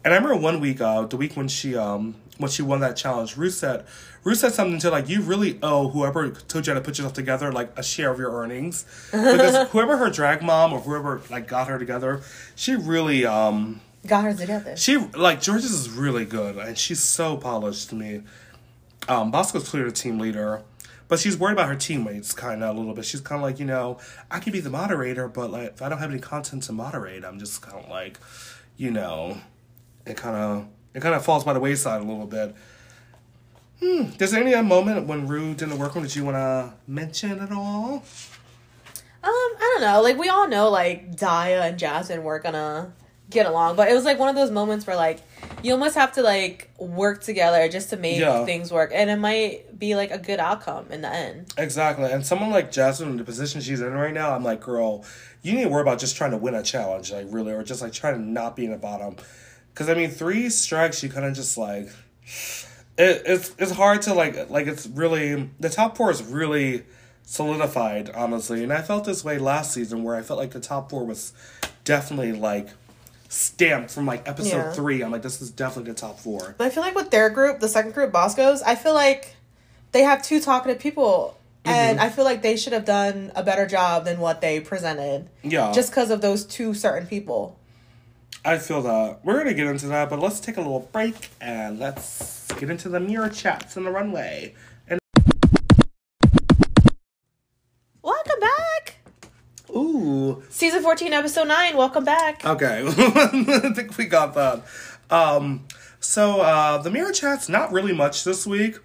[0.03, 2.95] And I remember one week, uh, the week when she um when she won that
[2.95, 3.85] challenge, Ru said
[4.23, 7.13] Ru said something to like you really owe whoever told you how to put yourself
[7.13, 11.47] together like a share of your earnings because whoever her drag mom or whoever like
[11.47, 12.21] got her together,
[12.55, 14.75] she really um got her together.
[14.77, 18.21] She like Jorgeous is really good, and she's so polished to me.
[19.07, 20.63] Um, Bosco's clearly the team leader,
[21.07, 23.05] but she's worried about her teammates kind of a little bit.
[23.05, 23.99] She's kind of like, you know,
[24.31, 27.23] I could be the moderator, but like if I don't have any content to moderate,
[27.23, 28.19] I'm just kind of like,
[28.77, 29.37] you know,
[30.05, 32.55] it kind of it kind of falls by the wayside a little bit.
[33.81, 34.05] Hmm.
[34.19, 37.51] Is there any moment when Ru didn't work on that you want to mention at
[37.51, 38.03] all?
[39.21, 40.01] Um, I don't know.
[40.01, 42.93] Like we all know, like Daya and Jasmine were gonna
[43.29, 45.21] get along, but it was like one of those moments where like
[45.63, 48.45] you almost have to like work together just to make Yeah.
[48.45, 51.53] things work, and it might be like a good outcome in the end.
[51.57, 52.11] Exactly.
[52.11, 55.03] And someone like Jasmine, in the position she's in right now, I'm like, girl,
[55.41, 57.81] you need to worry about just trying to win a challenge, like really, or just
[57.81, 59.15] like trying to not be in the bottom.
[59.73, 61.89] Because I mean, three strikes, you kind of just like
[62.97, 66.83] it, it's it's hard to like like it's really the top four is really
[67.23, 68.63] solidified, honestly.
[68.63, 71.33] And I felt this way last season, where I felt like the top four was
[71.83, 72.69] definitely like
[73.29, 74.71] stamped from like episode Yeah.
[74.73, 75.01] three.
[75.01, 76.55] I'm like, this is definitely the top four.
[76.57, 79.35] But I feel like with their group, the second group, Bosco's, I feel like
[79.91, 81.37] they have two talkative people.
[81.63, 81.75] Mm-hmm.
[81.75, 85.27] And I feel like they should have done a better job than what they presented.
[85.43, 87.57] Yeah, Just because of those two certain people.
[88.43, 89.21] I feel that.
[89.23, 92.89] We're gonna get into that, but let's take a little break and let's get into
[92.89, 94.53] the mirror chats in the runway.
[99.75, 102.45] Ooh, Season 14, episode 9, welcome back.
[102.45, 104.63] okay, I think we got that.
[105.09, 105.65] Um,
[105.99, 108.77] so uh, the mirror chats not really much this week.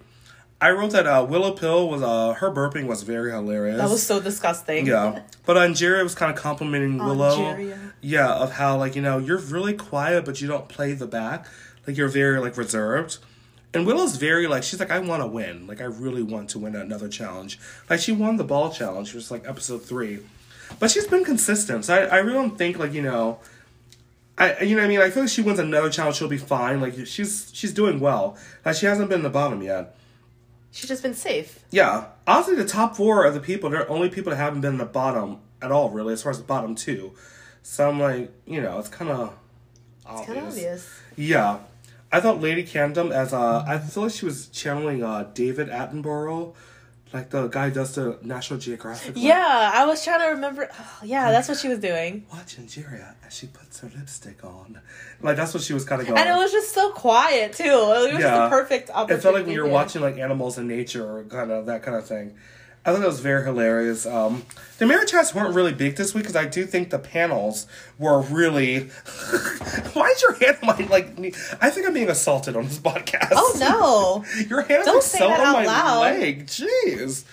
[0.59, 3.77] I wrote that uh, Willow Pill was uh, her burping was very hilarious.
[3.77, 4.85] That was so disgusting.
[4.85, 7.35] Yeah, but Angeria was kind of complimenting Willow.
[7.35, 7.93] Angeria.
[8.01, 11.47] Yeah, of how like you know you're really quiet, but you don't play the back.
[11.87, 13.17] Like you're very like reserved.
[13.73, 15.65] And Willow's very like she's like I want to win.
[15.65, 17.57] Like I really want to win another challenge.
[17.89, 19.09] Like she won the ball challenge.
[19.09, 20.19] It was like episode three,
[20.79, 21.85] but she's been consistent.
[21.85, 23.39] So I I really don't think like you know.
[24.37, 25.01] I, you know what I mean?
[25.01, 26.81] I feel like she wins another challenge, she'll be fine.
[26.81, 28.37] Like she's she's doing well.
[28.65, 29.95] Like she hasn't been in the bottom yet.
[30.71, 31.63] She's just been safe.
[31.69, 33.69] Yeah, honestly, the top four are the people.
[33.69, 36.37] They're only people that haven't been in the bottom at all, really, as far as
[36.37, 37.11] the bottom two.
[37.61, 39.33] So I'm like, you know, it's kind of
[40.05, 40.27] obvious.
[40.27, 40.89] Kind of obvious.
[41.17, 41.59] Yeah,
[42.11, 46.55] I thought Lady Camden as uh, I feel like she was channeling uh David Attenborough,
[47.13, 49.15] like the guy does the National Geographic.
[49.15, 49.23] one.
[49.23, 50.69] Yeah, I was trying to remember.
[50.71, 52.25] Oh, yeah, that's what she was doing.
[52.31, 54.79] Watch Angeria as she puts her lipstick on.
[55.21, 56.19] Like that's what she was kind of going.
[56.19, 57.63] And it was just so quiet, too.
[57.63, 59.13] It was just the perfect opportunity.
[59.13, 61.83] It felt like when you were watching like animals in nature or kind of that
[61.83, 62.35] kind of thing.
[62.83, 64.07] I thought it was very hilarious.
[64.07, 64.43] Um,
[64.79, 67.67] the mirror chats weren't really big this week because I do think the panels
[67.99, 68.79] were really.
[69.93, 71.35] Why is your hand on my like?
[71.61, 73.29] I think I'm being assaulted on this podcast.
[73.33, 74.41] Oh, no.
[74.49, 76.01] your hand is Don't like, so on my loud.
[76.01, 76.47] leg.
[76.47, 77.23] Jeez.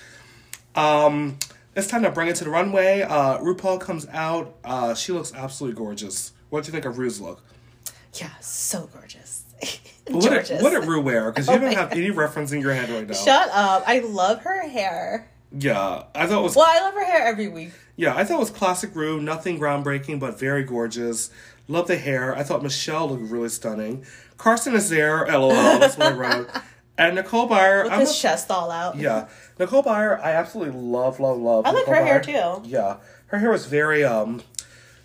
[0.75, 1.39] Um,
[1.75, 3.01] it's time to bring it to the runway.
[3.03, 4.55] Uh, RuPaul comes out.
[4.65, 6.33] Uh, she looks absolutely gorgeous.
[6.51, 7.43] What do you think of Ru's look?
[8.15, 9.45] Yeah, so gorgeous.
[10.11, 11.31] What did, what did Ru wear?
[11.31, 13.13] Because you Oh don't have any reference in your head right now.
[13.13, 13.85] Shut up.
[13.87, 15.29] I love her hair.
[15.57, 17.71] Yeah, I thought it was Well, I love her hair every week.
[17.97, 21.31] yeah, I thought it was classic Ru, nothing groundbreaking, but very gorgeous.
[21.69, 22.35] Love the hair.
[22.37, 24.05] I thought Michelle looked really stunning.
[24.37, 25.27] Carson is there.
[25.27, 25.51] LOL.
[25.51, 26.51] That's what I wrote.
[27.01, 27.85] And Nicole Byer.
[27.85, 28.97] With I'm his a- chest all out.
[28.97, 30.21] yeah, Nicole Byer.
[30.21, 31.65] I absolutely love, love, love.
[31.65, 32.63] I like Nicole her hair, too.
[32.65, 32.97] Yeah,
[33.29, 34.43] her hair was very um.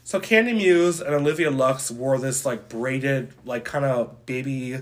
[0.03, 4.79] So Candy Muse and Olivia Lux wore this like braided, like kind of baby,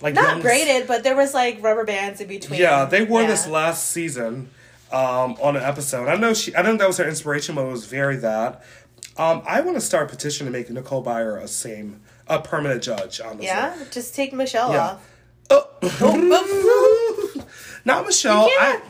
[0.00, 2.60] like Not young- braided, but there was like rubber bands in between.
[2.60, 3.26] Yeah, they wore Yeah.
[3.26, 4.48] this last season
[4.92, 6.08] um, on an episode.
[6.08, 6.54] I know she.
[6.54, 8.62] I think that was her inspiration, but it was very that.
[9.16, 12.82] Um, I want to start a petition to make Nicole Byer a same a permanent
[12.82, 13.20] judge.
[13.20, 14.80] Honestly, Yeah, just take Michelle Yeah.
[14.80, 15.08] off.
[15.50, 17.44] Oh.
[17.84, 18.48] Not Michelle.
[18.48, 18.80] I,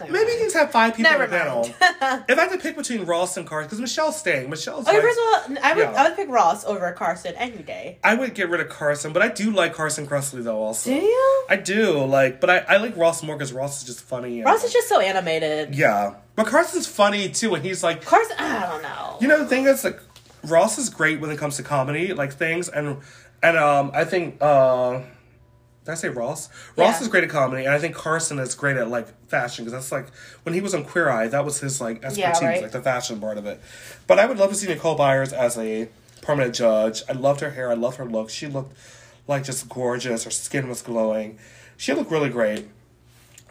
[0.00, 1.64] maybe you can just have five people Never on the panel.
[2.28, 4.48] if I had to pick between Ross and Carson, because Michelle's staying.
[4.50, 4.86] Michelle's.
[4.86, 5.24] Okay, like- first of
[5.56, 5.92] all, I would Yeah.
[6.02, 7.98] I would pick Ross over Carson any day.
[8.04, 10.62] I would get rid of Carson, but I do like Carson Kressley though.
[10.62, 11.46] Also, Do you?
[11.50, 14.42] I do like, but I, I like Ross more because Ross is just funny.
[14.42, 15.74] Ross is just so animated.
[15.74, 19.16] yeah, but Carson's funny too, and he's like Carson, I don't know.
[19.20, 20.00] You know, the thing is, like,
[20.44, 22.98] Ross is great when it comes to comedy, like things, and
[23.42, 25.00] and um, I think uh,
[25.88, 26.50] did I say Ross?
[26.76, 29.72] Ross is great at comedy, and I think Carson is great at like fashion because
[29.72, 32.60] that's like when he was on Queer Eye, that was his like expertise, right.
[32.60, 33.58] like the fashion part of it.
[34.06, 35.88] But I would love to see Nicole Byers as a
[36.20, 37.02] permanent judge.
[37.08, 38.28] I loved her hair, I loved her look.
[38.28, 38.76] She looked
[39.26, 40.24] like just gorgeous.
[40.24, 41.38] Her skin was glowing.
[41.78, 42.68] She looked really great.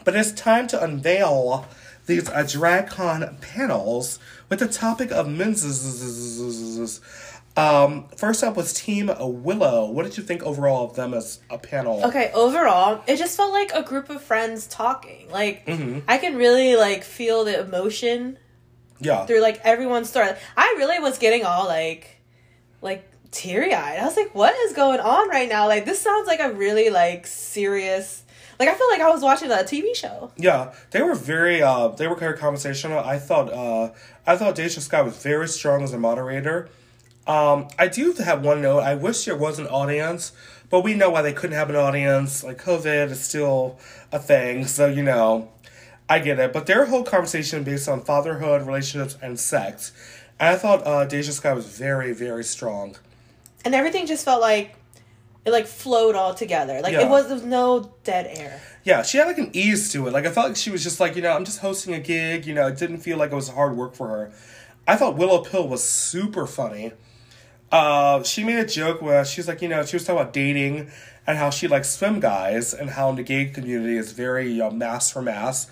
[0.06, 1.65] But it's time to unveil
[2.06, 5.63] these uh, DragCon panels with the topic of men's.
[7.58, 9.89] Um, first up was Team Willow.
[9.89, 12.06] What did you think overall of them as a panel?
[12.06, 15.30] Okay, overall, it just felt like a group of friends talking.
[15.32, 16.00] Like Mm-hmm.
[16.08, 18.38] I can really like feel the emotion
[19.00, 19.26] Yeah.
[19.26, 20.30] through like everyone's story.
[20.56, 22.22] I really was getting all like
[22.82, 24.00] like teary eyed.
[24.00, 25.67] I was like, what is going on right now?
[25.67, 28.24] Like, this sounds like a really like serious.
[28.60, 30.32] Like, I feel like I was watching a TV show.
[30.38, 33.00] Yeah, they were very uh they were very conversational.
[33.00, 33.93] I thought uh
[34.28, 36.70] I thought Deja Skye was very strong as a moderator.
[37.28, 38.80] Um I do have one note.
[38.80, 40.32] I wish there was an audience,
[40.70, 42.44] but we know why they couldn't have an audience.
[42.44, 43.78] Like COVID is still
[44.12, 45.50] a thing, so you know,
[46.10, 46.54] I get it.
[46.54, 49.92] But their whole conversation based on fatherhood, relationships, and sex.
[50.40, 52.96] And I thought uh Deja Skye was very, very strong.
[53.66, 54.76] And everything just felt like
[55.44, 56.80] it like flowed all together.
[56.82, 57.08] Like Yeah.
[57.08, 58.62] it was there was no dead air.
[58.86, 60.12] Yeah, she had like an ease to it.
[60.13, 62.46] Like I felt like she was just like, you know, I'm just hosting a gig,
[62.46, 64.32] you know, it didn't feel like it was hard work for her.
[64.88, 66.94] I thought Willow Pill was super funny.
[67.71, 70.89] Uh she made a joke where she's like, you know, she was talking about dating
[71.25, 74.71] and how she likes swim guys and how in the gay community is very uh,
[74.71, 75.69] mass for mass.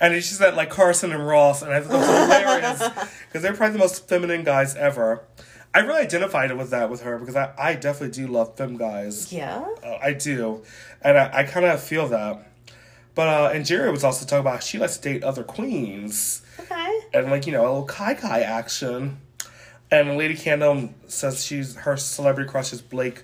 [0.00, 3.54] And she said like Carson and Ross, and I thought that was hilarious because they're
[3.54, 5.22] probably the most feminine guys ever.
[5.72, 9.32] I really identified with that with her because I, I definitely do love fem guys.
[9.32, 9.64] Yeah.
[9.82, 10.62] Uh, I do,
[11.02, 12.46] and I, I kind of feel that.
[13.16, 16.98] But uh, Angeria was also talking about she likes to date other queens Okay.
[17.12, 19.18] and like you know a little kai kai action.
[20.00, 23.22] And Lady Camden says she's her celebrity crush is Blake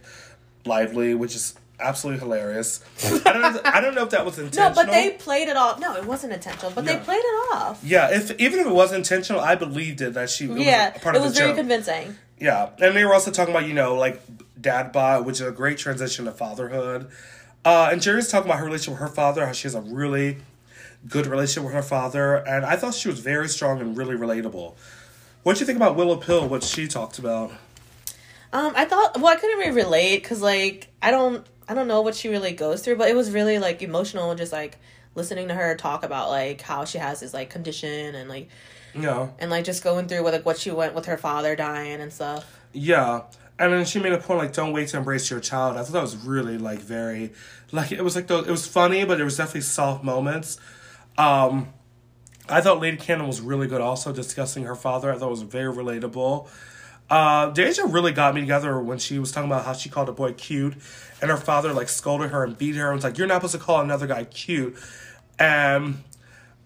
[0.64, 2.84] Lively, which is absolutely hilarious.
[3.26, 4.68] I don't know, I don't know if that was intentional.
[4.70, 5.80] No, but they played it off.
[5.80, 6.94] No, it wasn't intentional, but Yeah.
[6.96, 7.80] they played it off.
[7.82, 10.96] yeah, if even if it was intentional, I believed it that she it yeah, was
[10.96, 11.56] a part it of was the very joke.
[11.58, 12.16] convincing.
[12.38, 14.20] Yeah, and they were also talking about you know like
[14.60, 17.08] dad bod, which is a great transition to fatherhood.
[17.64, 20.38] Uh, Angeria's talking about her relationship with her father, how she has a really
[21.08, 24.74] good relationship with her father, and I thought she was very strong and really relatable.
[25.42, 26.48] What do you think about Willow Pill?
[26.48, 27.52] What she talked about?
[28.52, 32.02] Um, I thought well, I couldn't really relate because like I don't I don't know
[32.02, 34.78] what she really goes through, but it was really like emotional, just like
[35.14, 38.48] listening to her talk about like how she has this like condition and like
[38.94, 42.00] know, and like just going through with like what she went with her father dying
[42.00, 42.60] and stuff.
[42.72, 43.22] yeah.
[43.58, 45.92] And then she made a point like, "Don't wait to embrace your child." I thought
[45.92, 47.32] that was really like very,
[47.72, 48.48] like it was like those.
[48.48, 50.58] It was funny, but there was definitely soft moments.
[51.18, 51.68] Um,
[52.50, 55.12] I thought Lady Camden was really good, also discussing her father.
[55.12, 56.48] I thought it was very relatable.
[57.08, 60.12] Uh, Deja really got me together when she was talking about how she called a
[60.12, 60.74] boy cute,
[61.20, 63.54] and her father like scolded her and beat her and was like, "You're not supposed
[63.54, 64.76] to call another guy cute."
[65.38, 66.04] And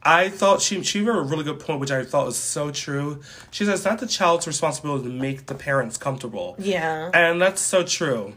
[0.02, 3.22] I thought she she made a really good point, which I thought was so true.
[3.50, 6.56] She says it's not the child's responsibility to make the parents comfortable.
[6.58, 7.10] Yeah.
[7.14, 8.34] And that's so true.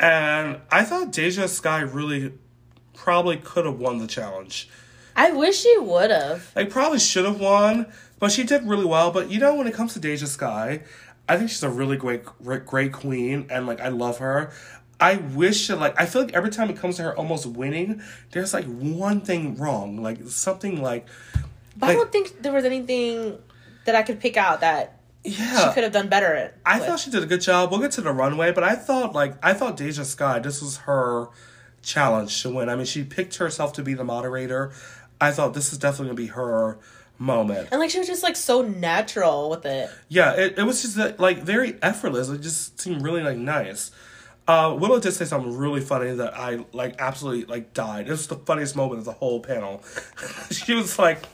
[0.00, 2.32] And I thought Deja Skye really
[2.94, 4.70] probably could have won the challenge.
[5.16, 6.52] I wish she would have.
[6.54, 7.86] Like probably should have won,
[8.18, 9.10] but she did really well.
[9.10, 10.82] But you know, when it comes to Deja Skye,
[11.28, 14.52] I think she's a really great, great, great queen, and like I love her.
[15.00, 18.02] I wish that like I feel like every time it comes to her almost winning,
[18.32, 21.06] there's like one thing wrong, like something like
[21.76, 23.38] But Like- I don't think there was anything
[23.84, 25.68] that I could pick out that yeah.
[25.68, 26.54] she could have done better at.
[26.64, 26.88] I with.
[26.88, 27.70] thought she did a good job.
[27.70, 30.78] We'll get to the runway, but I thought like I thought Deja Skye, this was
[30.78, 31.28] her
[31.82, 32.68] challenge to win.
[32.68, 34.72] I mean, she picked herself to be the moderator.
[35.20, 36.78] I thought this is definitely gonna be her
[37.18, 37.68] moment.
[37.70, 39.90] and like she was just like so natural with it.
[40.08, 42.28] Yeah, it, it was just uh, like very effortless.
[42.28, 43.90] It just seemed really like nice.
[44.48, 48.06] Uh, Willow did say something really funny that I like absolutely like died.
[48.06, 49.82] It was the funniest moment of the whole panel.
[50.52, 51.24] she was like,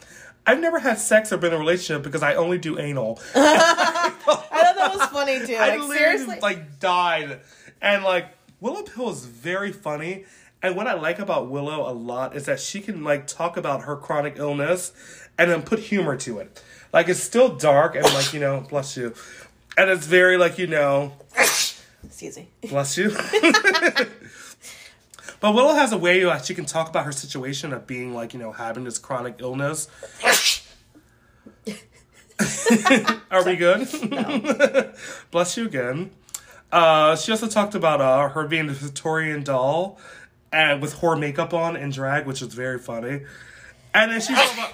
[0.47, 4.15] "I've never had sex or been in a relationship because I only do anal." I
[4.25, 5.57] thought that was funny too.
[5.57, 7.41] I Like literally seriously, like died.
[7.83, 8.29] And like
[8.61, 10.25] Willow Pill is very funny.
[10.63, 13.83] And what I like about Willow a lot is that she can like talk about
[13.83, 14.93] her chronic illness
[15.37, 16.63] and then put humor to it.
[16.93, 19.15] Like it's still dark and like, you know, bless you.
[19.77, 21.15] And it's very like, you know,
[22.05, 22.49] excuse me.
[22.69, 23.11] bless you.
[25.41, 28.33] but Willow has a way that she can talk about her situation of being like,
[28.33, 29.89] you know, having this chronic illness.
[33.31, 33.89] Are we good?
[35.31, 36.11] Bless you again.
[36.71, 39.99] Uh, she also talked about uh, her being a Victorian doll
[40.53, 43.23] and with horror makeup on and drag, which is very funny.
[43.95, 44.73] And then she talked about.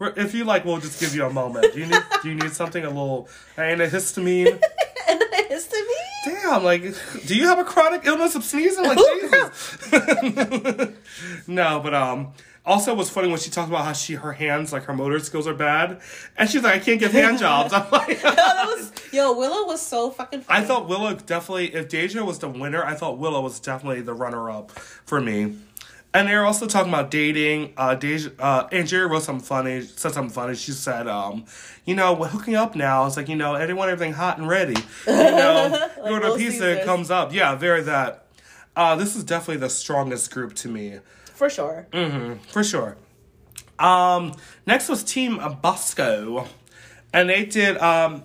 [0.18, 1.72] if you like, we'll just give you a moment.
[1.72, 2.02] Do you need?
[2.22, 4.46] Do you need something a little antihistamine?
[5.08, 5.94] and then it is to me.
[6.42, 6.82] Damn, like,
[7.26, 8.84] do you have a chronic illness of sneezing?
[8.84, 9.92] Like, Jesus.
[11.46, 12.32] no, but um,
[12.66, 15.18] also it was funny when she talked about how she her hands like her motor
[15.20, 16.00] skills are bad,
[16.36, 17.72] and she's like, I can't get hand jobs.
[17.72, 19.32] I'm like, that was yo.
[19.32, 20.42] Willow was so fucking.
[20.42, 20.60] Funny.
[20.60, 24.14] I thought Willow definitely, if Deja was the winner, I thought Willow was definitely the
[24.14, 25.56] runner up for me.
[26.14, 27.74] And they're also talking about dating.
[27.76, 30.54] Uh, Deja, uh, Angeria wrote something funny, said something funny.
[30.54, 31.44] She said, um,
[31.84, 33.04] you know, we're hooking up now.
[33.06, 34.80] It's like, you know, everyone, everything hot and ready.
[35.06, 37.34] You know, you order a pizza, it comes up.
[37.34, 38.24] Yeah, very that.
[38.74, 41.00] Uh, this is definitely the strongest group to me,
[41.36, 41.86] for sure.
[42.48, 42.96] for sure.
[43.78, 44.34] Um,
[44.66, 46.46] next was Team Bosco,
[47.12, 47.76] and they did.
[47.78, 48.24] Um,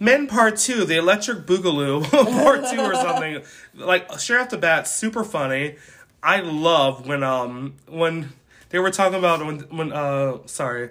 [0.00, 3.42] Men Part Two, the Electric Boogaloo Part Two or something.
[3.74, 5.76] Like straight off the bat, super funny.
[6.22, 8.32] I love when um when
[8.70, 10.90] they were talking about when when uh sorry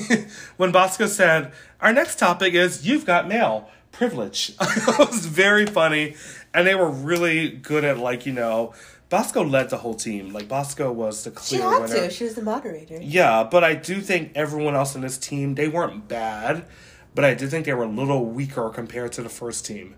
[0.56, 4.52] when Bosco said our next topic is you've got mail privilege.
[4.60, 6.14] it was very funny,
[6.54, 8.74] and they were really good at like you know.
[9.10, 10.32] Bosco led the whole team.
[10.32, 11.94] Like Bosco was the clear She had winner.
[11.94, 12.10] to.
[12.10, 12.98] She was the moderator.
[13.00, 16.66] Yeah, but I do think everyone else in this team, they weren't bad,
[17.14, 19.94] but I do think they were a little weaker compared to the first team.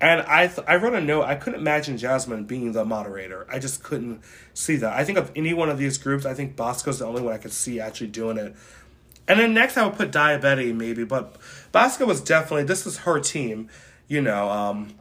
[0.00, 3.46] And I th- I wrote a note, I couldn't imagine Jasmine being the moderator.
[3.48, 4.20] I just couldn't
[4.52, 4.92] see that.
[4.94, 7.38] I think of any one of these groups, I think Bosco's the only one I
[7.38, 8.54] could see actually doing it.
[9.28, 11.36] And then next I would put Daya Betty maybe, but
[11.70, 13.68] Bosco was definitely, this is her team,
[14.08, 14.50] you know.
[14.50, 14.94] Um,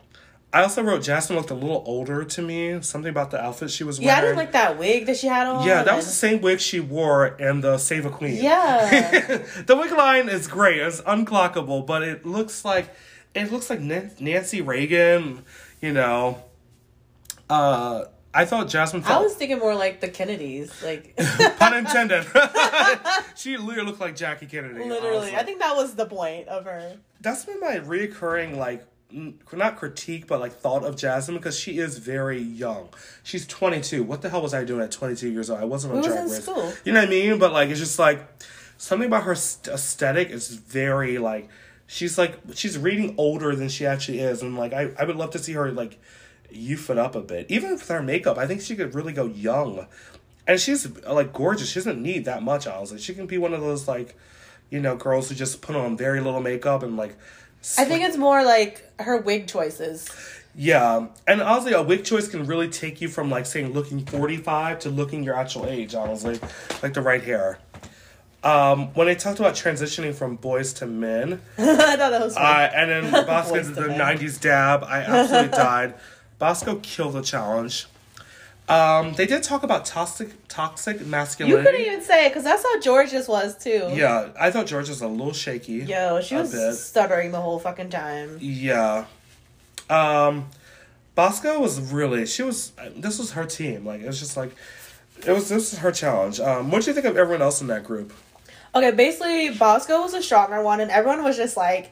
[0.54, 3.86] I also wrote Jasmine looked a little older to me, something about the outfit she
[3.86, 4.08] was wearing.
[4.08, 5.66] Yeah, I didn't like that wig that she had on.
[5.66, 8.36] Yeah, that was the same wig she wore in the Save a Queen.
[8.36, 9.38] Yeah.
[9.66, 10.80] the wig line is great.
[10.80, 12.90] It's unclockable, but it looks like
[13.34, 15.46] it looks like Nancy Reagan.
[15.80, 16.44] You know,
[17.50, 19.04] uh, I thought Jasmine.
[19.06, 20.84] I was thinking more like the Kennedys.
[20.84, 21.16] Like,
[21.58, 22.26] pun intended.
[23.36, 24.84] she literally looked like Jackie Kennedy.
[24.84, 25.18] literally.
[25.18, 25.36] honestly.
[25.38, 26.98] I think that was the point of her.
[27.20, 28.86] that's been my reoccurring like
[29.54, 32.89] not critique but like thought of Jasmine because she is very young.
[33.24, 34.04] She's 22.
[34.04, 35.60] What the hell was I doing at 22 years old?
[35.60, 36.43] I wasn't on was Drag in Race.
[36.43, 36.74] school.
[36.86, 37.39] You know what I mean?
[37.39, 38.26] But like it's just like
[38.78, 41.50] something about her st- aesthetic is very like
[41.88, 45.32] she's like she's reading older than she actually is and like I I would love
[45.32, 46.00] to see her like
[46.50, 47.45] youth it up a bit.
[47.50, 49.88] Even with her makeup, I think she could really go young.
[50.47, 51.69] And she's like gorgeous.
[51.69, 52.97] She doesn't need that much, honestly.
[53.00, 54.17] She can be one of those like
[54.71, 57.17] you know, girls who just put on very little makeup and like
[57.78, 60.10] I think it's more like her wig choices.
[60.56, 64.38] yeah, and honestly, a wig choice can really take you from like saying looking forty
[64.38, 65.93] five to looking your actual age.
[65.95, 66.39] Honestly,
[66.82, 67.60] like the right hair.
[68.43, 72.47] Um, when they talked about transitioning from boys to men, I thought that was funny.
[72.47, 74.00] uh, and then Bosco did the men.
[74.17, 75.93] '90s dab, I absolutely died.
[76.39, 77.86] Bosco killed the challenge.
[78.71, 81.60] Um, they did talk about toxic toxic masculinity.
[81.60, 83.89] you couldn't even say it because that's how Jorgeous was too.
[83.93, 85.73] yeah, I thought Jorgeous was a little shaky.
[85.73, 86.73] Yo, she was bit.
[86.75, 88.38] stuttering the whole fucking time.
[88.39, 89.05] Yeah.
[89.89, 90.49] Um
[91.15, 93.86] Bosco was really she was this was her team.
[93.86, 94.55] Like it was just like
[95.27, 96.39] it was this is her challenge.
[96.39, 98.13] Um what do you think of everyone else in that group?
[98.73, 101.91] Okay, basically Bosco was a stronger one, and everyone was just like,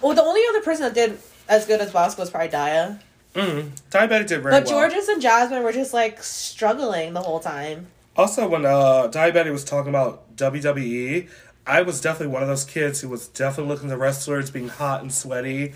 [0.00, 3.00] well, the only other person that did as good as Bosco was probably Daya.
[3.36, 3.70] Mm.
[3.90, 4.74] Daya Betty did very But well.
[4.88, 7.88] Jorgeous and Jasmine were just like struggling the whole time.
[8.16, 11.28] Also when uh Daya Betty was talking about WWE,
[11.66, 14.68] I was definitely one of those kids who was definitely looking at the wrestlers being
[14.68, 15.74] hot and sweaty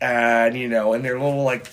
[0.00, 1.66] and you know, in their little like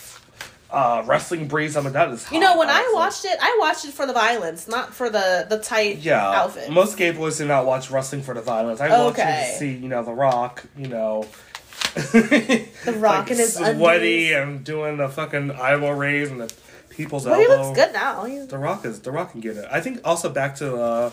[0.71, 1.75] uh wrestling briefs.
[1.77, 4.05] I'm mean that is hot, You know, when I watched it, I watched it for
[4.05, 6.71] the violence, not for the the tight yeah, outfit.
[6.71, 8.81] most gay boys do not watch wrestling for the violence.
[8.81, 9.49] I watch it Okay.
[9.53, 11.25] to see, you know, The Rock, you know,
[11.95, 14.35] the Rock and his sweaty undies.
[14.35, 16.53] and doing the fucking eyebrow raise and the
[16.89, 17.47] people's he elbow.
[17.47, 18.23] looks good now.
[18.25, 19.65] He's- The Rock is The Rock can get it.
[19.71, 21.11] I think also back to uh,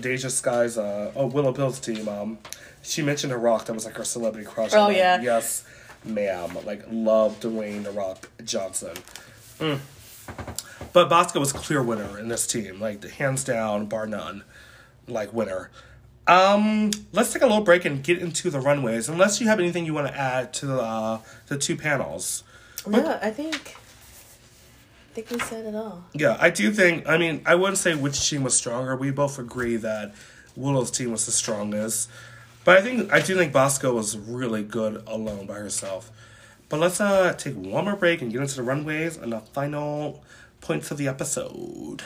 [0.00, 2.08] Deja Skye's uh, oh Willow Pill's team.
[2.08, 2.38] Um,
[2.82, 3.66] she mentioned The Rock.
[3.66, 4.72] That was like her celebrity crush.
[4.74, 5.20] Oh, I'm like, yeah.
[5.22, 5.64] yes,
[6.04, 6.56] ma'am.
[6.64, 8.94] Like love Dwayne The Rock Johnson.
[9.58, 9.78] Mm.
[10.92, 14.44] But Bosco was clear winner in this team, like the hands down, bar none,
[15.08, 15.70] like winner.
[16.26, 19.08] Um, let's take a little break and get into the runways.
[19.08, 22.44] Unless you have anything you want to add to the uh, the two panels.
[22.86, 23.76] No, I think.
[25.10, 26.04] I think we said it all.
[26.12, 27.08] Yeah, I do think.
[27.08, 28.96] I mean, I wouldn't say which team was stronger.
[28.96, 30.14] We both agree that
[30.56, 32.10] Willow's team was the strongest,
[32.64, 36.10] but I think I do think Bosco was really good alone by herself.
[36.68, 40.24] But let's uh take one more break and get into the runways and the final
[40.60, 42.02] points of the episode.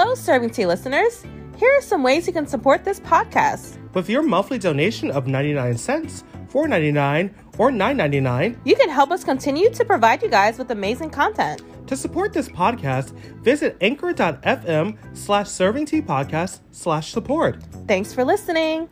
[0.00, 1.24] Hello, Serving Tea listeners.
[1.56, 3.78] Here are some ways you can support this podcast.
[3.94, 8.60] With your monthly donation of ninety nine cents, four ninety nine, or nine ninety nine,
[8.64, 11.62] You can help us continue to provide you guys with amazing content.
[11.88, 13.10] to support this podcast,
[13.42, 17.60] visit anchor.fm slash serving tea podcast slash support.
[17.88, 18.88] Thanks for listening.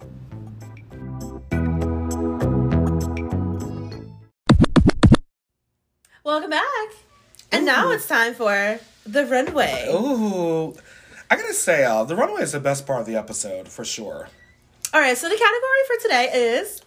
[6.24, 6.64] Welcome back.
[7.52, 9.88] And now it's time for the runway.
[9.92, 10.74] Ooh,
[11.30, 14.28] I gotta say, uh, the runway is the best part of the episode for sure.
[14.94, 16.82] All right, so the category for today is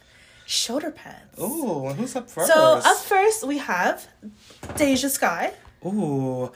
[0.46, 1.40] shoulder pads.
[1.40, 2.48] Ooh, who's up first?
[2.48, 4.08] So up first we have
[4.78, 5.54] Deja Skye.
[5.86, 6.52] Ooh,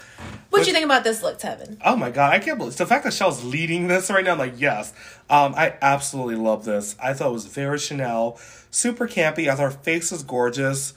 [0.50, 1.78] What do you think about this look, Tevin?
[1.86, 4.34] oh my god, I can't believe the fact that Shell's leading this right now.
[4.34, 4.92] I'm like, yes,
[5.30, 6.96] um, I absolutely love this.
[7.02, 8.38] I thought it was very Chanel,
[8.70, 9.50] super campy.
[9.50, 10.94] I thought her face was gorgeous.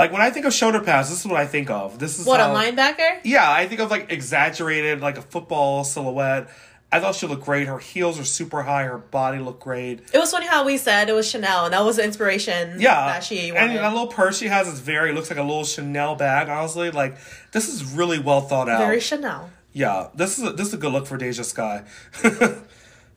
[0.00, 1.98] Like when I think of shoulder pads, this is what I think of.
[1.98, 3.20] This is What, how, a linebacker?
[3.22, 6.48] Yeah, I think of like exaggerated, like a football silhouette.
[6.90, 7.68] I thought she looked great.
[7.68, 8.84] Her heels are super high.
[8.84, 10.00] Her body looked great.
[10.12, 12.80] It was funny how we said it was Chanel, and that was the inspiration.
[12.80, 15.64] Yeah, that she and that little purse she has is very looks like a little
[15.64, 16.48] Chanel bag.
[16.48, 17.16] Honestly, like
[17.52, 18.80] this is really well thought out.
[18.80, 19.50] Very Chanel.
[19.72, 21.84] yeah, this is a, this is a good look for Deja Skye.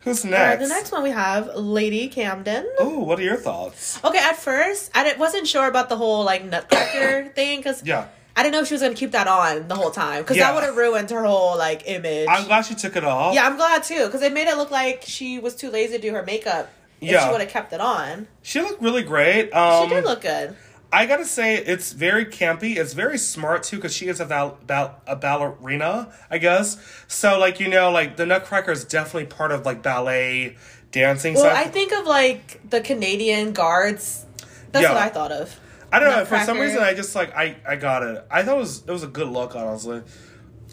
[0.03, 0.61] Who's next?
[0.63, 2.67] the next one we have Lady Camden.
[2.79, 3.99] Oh, what are your thoughts?
[4.03, 8.07] Okay, at first I didn't- wasn't sure about the whole like nutcracker thing because Yeah,
[8.35, 10.47] I didn't know if she was gonna keep that on the whole time because Yeah.
[10.47, 12.27] that would have ruined her whole like image.
[12.29, 13.33] I'm glad she took it off.
[13.35, 16.01] yeah, I'm glad too because it made it look like she was too lazy to
[16.01, 16.69] do her makeup.
[16.99, 17.25] If Yeah.
[17.25, 19.51] she would have kept it on, she looked really great.
[19.51, 20.55] Um, she did look good.
[20.93, 22.77] I gotta say, it's very campy.
[22.77, 26.77] It's very smart too, because she is a, val- bal- a ballerina, I guess.
[27.07, 30.55] So, like you know, like the Nutcracker is definitely part of like ballet
[30.91, 31.33] dancing.
[31.33, 34.25] Well, so I think of like the Canadian guards.
[34.71, 34.93] That's Yeah.
[34.93, 35.59] what I thought of.
[35.91, 36.25] I don't know.
[36.25, 38.25] For some reason, I just like I I got it.
[38.29, 40.03] I thought it was it was a good look, honestly.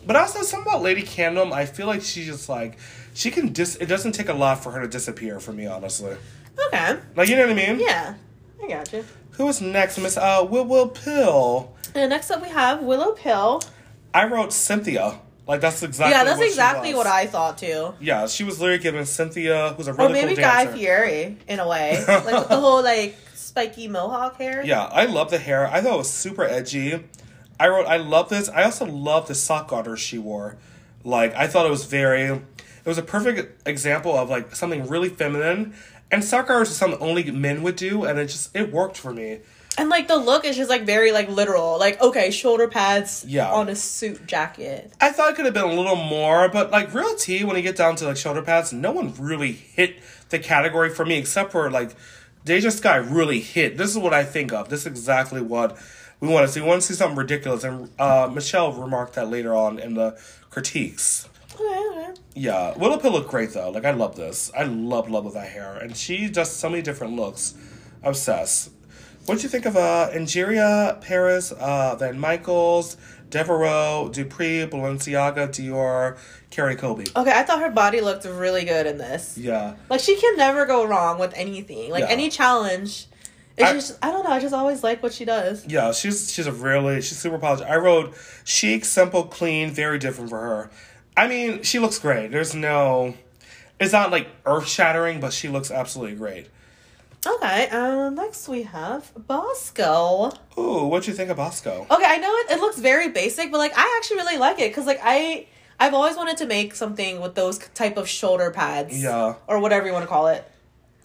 [0.06, 2.78] But also something about Lady Camden, I feel like she just like
[3.14, 3.76] she can dis.
[3.76, 6.16] It doesn't take a lot for her to disappear for me, honestly.
[6.66, 6.96] Okay.
[7.16, 7.80] Like you know what I mean?
[7.80, 8.14] Yeah,
[8.62, 9.04] I got you.
[9.32, 11.74] Who is next, Miss uh, Will Will Pill?
[11.94, 13.62] And next up we have Willow Pill.
[14.14, 15.18] I wrote Cynthia.
[15.46, 16.12] Like that's exactly.
[16.12, 17.94] yeah, that's what exactly what I thought too.
[18.00, 20.66] Yeah, she was literally giving Cynthia, who's a really or maybe cool Guy.
[20.66, 24.62] Fieri in a way, like with the whole like spiky mohawk hair.
[24.64, 25.66] Yeah, I love the hair.
[25.66, 27.04] I thought it was super edgy.
[27.58, 28.48] I wrote, I love this.
[28.48, 30.56] I also love the sock garters she wore.
[31.04, 35.10] Like, I thought it was very, it was a perfect example of like something really
[35.10, 35.74] feminine.
[36.12, 39.40] And soccer is something only men would do, and it just it worked for me.
[39.78, 41.78] And like the look is just like very like literal.
[41.78, 43.50] Like okay, shoulder pads Yeah.
[43.50, 44.92] on a suit jacket.
[45.00, 47.62] I thought it could have been a little more, but like real tea, when you
[47.62, 49.96] get down to like shoulder pads, no one really hit
[50.30, 51.94] the category for me except for like
[52.44, 53.76] Deja Skye really hit.
[53.78, 54.68] This is what I think of.
[54.68, 55.78] This is exactly what
[56.18, 56.60] we want to see.
[56.60, 60.18] We want to see something ridiculous, and uh, Michelle remarked that later on in the
[60.50, 61.28] critiques.
[61.60, 62.20] Okay, okay.
[62.34, 63.70] Yeah, Willow Pill looked great though.
[63.70, 64.50] Like I love this.
[64.56, 67.54] I love love with that hair, and she does so many different looks.
[68.02, 68.70] Obsessed.
[69.26, 72.96] What'd you think of uh, Angeria, Paris, uh, Van Michaels,
[73.28, 76.16] Devereaux, Dupree, Balenciaga, Dior,
[76.50, 77.04] Kerri Colby?
[77.14, 79.36] Okay, I thought her body looked really good in this.
[79.36, 81.90] Yeah, Like she can never go wrong with anything.
[81.90, 82.08] Like Yeah.
[82.10, 83.06] any challenge.
[83.58, 85.66] It's I- just I don't know, I just always like what she does.
[85.66, 85.92] yeah.
[85.92, 87.62] She's she's a really she's super polished.
[87.64, 90.70] I wrote chic, simple, clean, very different for her.
[91.16, 92.30] I mean, she looks great.
[92.30, 93.14] There's no,
[93.78, 96.48] it's not like earth shattering, but she looks absolutely great.
[97.26, 100.32] Okay, um next we have Bosco.
[100.56, 101.86] Ooh, what'd you think of Bosco?
[101.90, 104.70] Okay, I know it, it looks very basic, but like I actually really like it
[104.70, 105.46] because like I
[105.78, 109.02] I've always wanted to make something with those type of shoulder pads.
[109.02, 109.34] Yeah.
[109.46, 110.50] Or whatever you want to call it.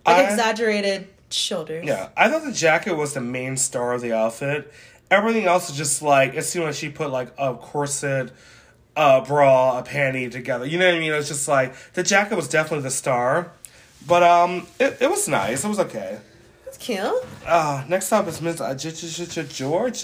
[0.06, 1.84] Like I- exaggerated shoulders.
[1.86, 4.72] Yeah, I thought the jacket was the main star of the outfit.
[5.12, 8.32] Everything else is just like it seemed like she put like a corset,
[8.96, 10.66] a bra, a panty together.
[10.66, 11.12] You know what I mean?
[11.12, 13.52] It was just like the jacket was definitely the star,
[14.08, 15.64] but um, it, it was nice.
[15.64, 16.20] It was okay.
[16.66, 17.12] That's cute.
[17.46, 20.02] Uh, next up is Miss Jorgeous.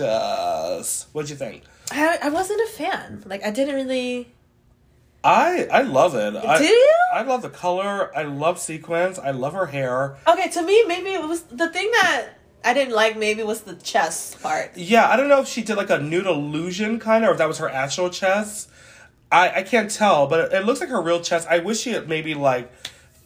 [1.12, 1.64] What'd you think?
[1.92, 3.24] I, I wasn't a fan.
[3.26, 4.34] Like I didn't really
[5.24, 6.36] I I love it.
[6.36, 6.94] I, Did you?
[7.14, 8.16] I love the color.
[8.18, 9.20] I love sequins.
[9.20, 10.18] I love her hair.
[10.28, 12.30] Okay, to me maybe it was the thing that
[12.64, 14.72] I didn't like maybe was the chest part.
[14.76, 17.38] Yeah, I don't know if she did like a nude illusion kind of, or if
[17.40, 18.70] that was her actual chest.
[19.32, 21.48] I I can't tell, but it, it looks like her real chest.
[21.50, 22.72] I wish she had maybe like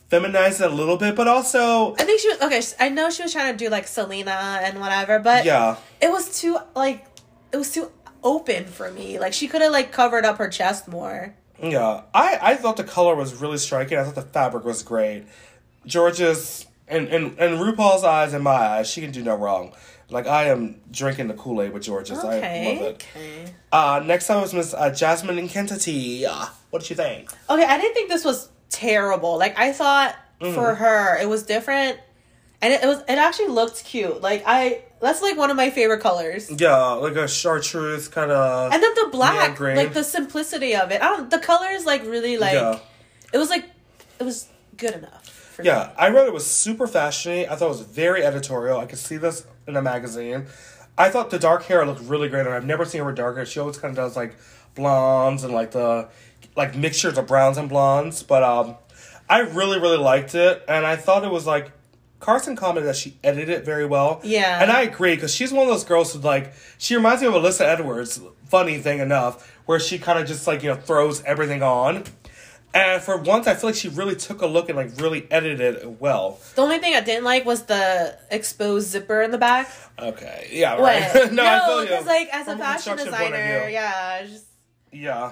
[0.09, 2.61] feminized it a little bit, but also I think she was okay.
[2.79, 6.39] I know she was trying to do like Selena and whatever, but yeah, it was
[6.39, 7.05] too like
[7.51, 7.91] it was too
[8.23, 9.19] open for me.
[9.19, 11.35] Like she could have like covered up her chest more.
[11.61, 12.01] yeah.
[12.13, 13.97] I I thought the color was really striking.
[13.97, 15.25] I thought the fabric was great.
[15.91, 19.73] Jorgeous in in in RuPaul's eyes and my eyes, she can do no wrong.
[20.09, 22.23] Like I am drinking the Kool Aid with Jorgeous.
[22.23, 22.75] I Okay.
[22.77, 23.05] love it.
[23.15, 23.53] Okay.
[23.71, 26.25] Uh, next up was Miss uh, Jasmine Kennedy.
[26.27, 27.31] Uh, what did you think?
[27.49, 29.37] Okay, I didn't think this was terrible.
[29.37, 30.53] Like I thought Mm.
[30.53, 31.97] for her it was different,
[32.61, 34.21] and it, it was it actually looked cute.
[34.21, 36.51] Like I that's like one of my favorite colors.
[36.51, 36.75] Yeah,
[37.05, 38.73] like a chartreuse kind of.
[38.73, 41.01] And then the black, like the simplicity of it.
[41.01, 41.29] I don't.
[41.31, 42.53] The colors like really like.
[42.55, 42.79] Yeah.
[43.33, 43.65] It was like
[44.19, 45.34] it was good enough.
[45.63, 45.93] Yeah, me.
[45.97, 47.49] I read it was super fashiony.
[47.49, 48.79] I thought it was very editorial.
[48.79, 50.47] I could see this in a magazine.
[50.97, 53.35] I thought the dark hair looked really great, and I've never seen her with dark
[53.35, 53.45] hair.
[53.45, 54.35] She always kind of does like
[54.75, 56.07] blondes and like the
[56.55, 58.23] like mixtures of browns and blondes.
[58.23, 58.75] But um,
[59.29, 61.71] I really really liked it, and I thought it was like
[62.19, 64.21] Carson commented that she edited it very well.
[64.23, 64.61] Yeah.
[64.61, 67.33] and I agree because she's one of those girls who like she reminds me of
[67.33, 68.19] Alyssa Edwards.
[68.47, 72.03] Funny thing enough, where she kind of just like you know throws everything on.
[72.75, 75.61] And for once, I feel like she really took a look and like really edited
[75.61, 76.41] it well.
[76.55, 79.71] The only thing I didn't like was the exposed zipper in the back.
[79.97, 80.81] Okay, yeah, What?
[80.81, 81.31] right.
[81.31, 84.45] no, I feel because like as a fashion construction point of designer, yeah, just
[84.91, 85.31] yeah,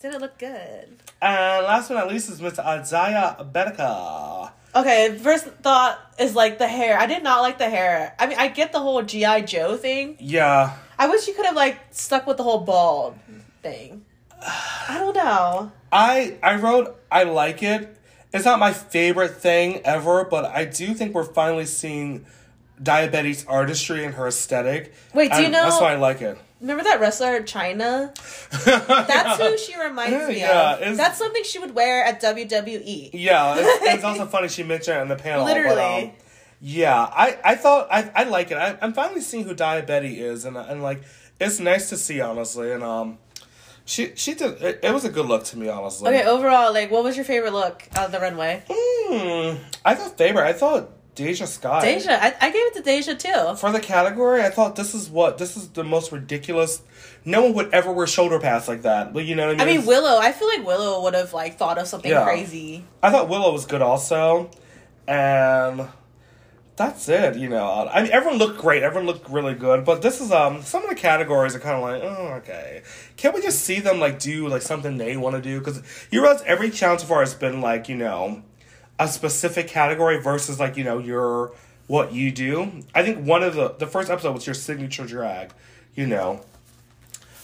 [0.00, 0.96] didn't look good.
[1.20, 4.50] And last but not least is Miss Daya Betty.
[4.74, 6.98] Okay, first thought is like the hair.
[6.98, 8.14] I did not like the hair.
[8.18, 10.16] I mean, I get the whole GI Joe thing.
[10.20, 13.18] Yeah, I wish you could have like stuck with the whole bald
[13.62, 14.06] thing.
[14.40, 15.72] I don't know.
[15.92, 17.96] I I wrote I like it.
[18.32, 22.26] It's not my favorite thing ever, but I do think we're finally seeing
[22.82, 24.92] diabetes artistry in her aesthetic.
[25.14, 26.36] Wait, do you know- That's why I like it.
[26.60, 28.12] Remember that wrestler Chyna?
[29.06, 30.96] That's who she reminds me Yeah, of.
[30.96, 32.20] That's something she would wear at.
[32.20, 33.10] WWE.
[33.14, 35.44] Yeah, it's, it's also funny she mentioned it in the panel.
[35.44, 36.04] But, Literally.
[36.06, 36.10] um,
[36.60, 38.56] yeah, I, I thought I, I like it.
[38.56, 41.00] I, I'm finally seeing who Diabetes is, and and like
[41.40, 42.72] it's nice to see honestly.
[42.72, 43.18] And um,
[43.88, 46.08] she she did it, it was a good look to me honestly.
[46.08, 48.62] Okay, overall, like, what was your favorite look of the runway?
[48.68, 50.44] Hmm, I thought favorite.
[50.44, 51.80] I thought Deja Sky.
[51.80, 52.12] Deja.
[52.12, 53.56] I, I gave it to Deja too.
[53.56, 56.82] For the category, I thought this is what this is the most ridiculous.
[57.24, 59.12] No one would ever wear shoulder pads like that.
[59.14, 59.60] But you know what I mean?
[59.62, 59.76] I mean?
[59.78, 60.18] mean, Willow.
[60.18, 62.24] I feel like Willow would have like thought of something Yeah.
[62.24, 62.84] crazy.
[63.02, 64.50] I thought Willow was good also,
[65.08, 65.88] and
[66.78, 67.36] that's it.
[67.36, 68.82] You know, I mean, everyone looked great.
[68.82, 69.84] Everyone looked really good.
[69.84, 72.82] But this is um, some of the categories are kind of like, oh, okay.
[73.16, 75.58] Can't we just see them like do like something they want to do?
[75.58, 78.42] Because you realize every challenge so far has been like you know,
[78.98, 81.52] a specific category versus like you know your
[81.88, 82.84] what you do.
[82.94, 85.52] I think one of the the first episode was your signature drag.
[85.94, 86.44] You know.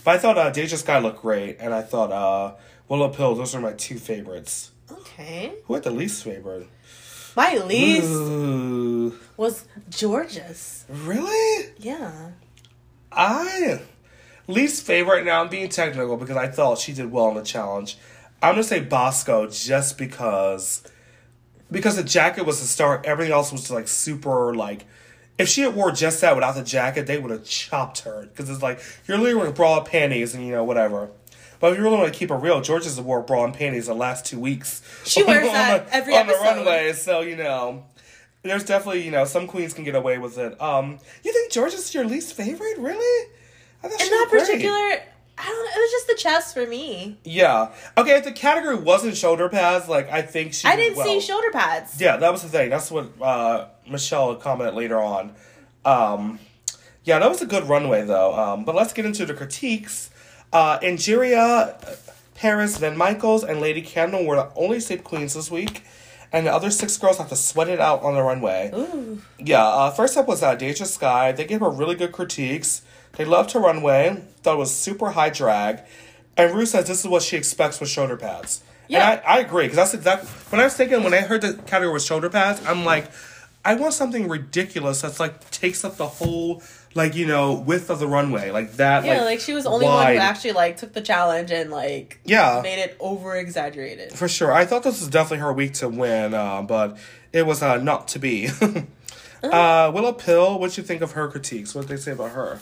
[0.05, 2.55] But I thought uh, Deja Skye looked great, and I thought uh,
[2.89, 3.35] Willow Pill.
[3.35, 4.70] Those are my two favorites.
[4.91, 5.55] Okay.
[5.64, 6.68] Who had the least favorite?
[7.37, 10.85] My least Ooh, was Jorgeous.
[10.89, 11.70] really?
[11.78, 12.30] Yeah.
[13.11, 13.80] I
[14.47, 15.24] least favorite.
[15.24, 17.99] Now I'm being technical because I thought she did well on the challenge.
[18.43, 20.82] I'm gonna say Bosco just because
[21.70, 23.01] because the jacket was the star.
[23.05, 24.87] Everything else was like super like.
[25.37, 28.49] If she had wore just that without the jacket, they would have chopped her because
[28.49, 31.11] it's like you're literally wearing bra panties and you know whatever.
[31.65, 33.95] But if you really want to keep it real, Jorgeous wore bra and panties the
[33.95, 34.83] last two weeks.
[35.07, 37.87] She wears that every on the runway, so you know.
[38.43, 40.61] There's definitely, you know, some queens can get away with it.
[40.61, 42.77] Um, you think Jorgeous your least favorite?
[42.77, 43.31] Really?
[43.83, 44.41] I thought In she that was great.
[44.45, 45.71] particular, I don't know.
[45.75, 47.19] It was just the chest for me.
[47.25, 47.73] Yeah.
[47.97, 50.69] Okay, if the category wasn't shoulder pads, like I think she.
[50.69, 51.07] I did didn't well.
[51.07, 51.99] see shoulder pads.
[51.99, 52.69] Yeah, that was the thing.
[52.69, 55.33] That's what uh, Michelle commented later on.
[55.87, 56.41] Um,
[57.05, 58.35] yeah, that was a good runway though.
[58.39, 60.11] Um, but let's get into the critiques.
[60.55, 61.77] Uh, Angeria,
[62.37, 65.83] Paris, Van Michaels, and Lady Camden were the only safe queens this week,
[66.33, 68.71] and the other six girls have to sweat it out on the runway.
[68.73, 69.21] Ooh.
[69.39, 71.33] Yeah, uh, first up was uh, Deja Skye.
[71.33, 72.83] They gave her really good critiques.
[73.17, 75.81] They loved her runway, thought it was super high drag.
[76.37, 78.63] And Ru says this is what she expects with shoulder pads.
[78.87, 79.11] Yeah.
[79.11, 81.55] And I, I agree, because that's exactly when I was thinking, when I heard the
[81.55, 83.11] category was shoulder pads, I'm like,
[83.65, 86.62] I want something ridiculous that's like takes up the whole,
[86.95, 88.51] like, you know, width of the runway.
[88.51, 89.05] Like that.
[89.05, 92.21] Yeah, like, she was the only one who actually like took the challenge and like
[92.25, 92.61] Yeah.
[92.62, 94.12] made it over exaggerated.
[94.12, 94.53] For sure.
[94.53, 96.99] I thought this was definitely her week to win, uh, but
[97.33, 98.49] it was uh, not to be.
[99.43, 101.75] uh, Willow Pill, what'd you think of her critiques?
[101.75, 102.61] What did they say about her?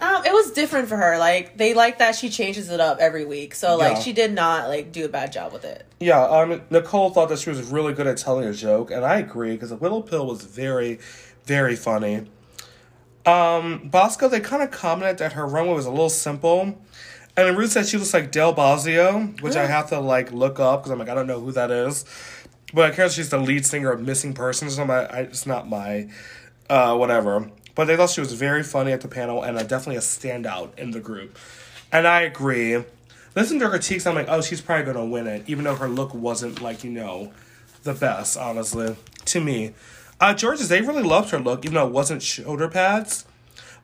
[0.00, 1.18] Um, it was different for her.
[1.18, 3.54] Like they like that she changes it up every week.
[3.54, 4.00] So like Yeah.
[4.02, 5.86] she did not like do a bad job with it.
[6.00, 9.18] Yeah, um, Nicole thought that she was really good at telling a joke, and I
[9.18, 10.98] agree because the Willow Pill was very,
[11.44, 12.26] very funny.
[13.26, 16.78] Um, Bosco, they kind of commented that her runway was a little simple,
[17.36, 20.80] and Ruth said she looks like Dale Bozzio, which I have to like look up
[20.80, 22.06] because I'm like I don't know who that is,
[22.72, 24.76] but I guess she's the lead singer of Missing Persons.
[24.76, 26.08] So my, I, it's not my,
[26.70, 27.50] uh, whatever.
[27.80, 30.90] But they thought she was very funny at the panel and definitely a standout in
[30.90, 31.38] the group,
[31.90, 32.84] and I agree.
[33.34, 35.88] Listen to her critiques, I'm like, oh, she's probably gonna win it, even though her
[35.88, 37.32] look wasn't like you know,
[37.84, 38.36] the best.
[38.36, 39.72] Honestly, to me,
[40.20, 43.24] uh, Jorgeous they really loved her look, even though it wasn't shoulder pads.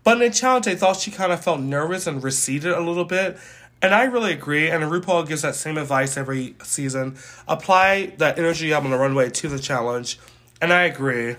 [0.05, 3.07] But in the challenge, they thought she kind of felt nervous and receded a little
[3.07, 3.39] bit.
[3.81, 4.69] And I really agree.
[4.69, 7.17] And RuPaul gives that same advice every season.
[7.49, 10.19] Apply that energy have on the runway to the challenge.
[10.61, 11.37] And I agree.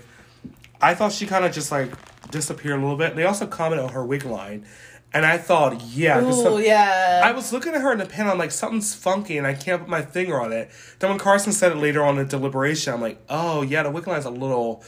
[0.80, 1.90] I thought she kind of just like
[2.30, 3.16] disappeared a little bit.
[3.16, 4.66] They also commented on her wig line.
[5.12, 7.22] And I thought, yeah, Ooh, some- yeah.
[7.24, 9.80] I was looking at her in the panel, I'm like, something's funky, and I can't
[9.80, 10.70] put my finger on it.
[10.98, 14.06] Then when Carson said it later on in deliberation, I'm like, oh yeah, the wig
[14.06, 14.84] line's a little.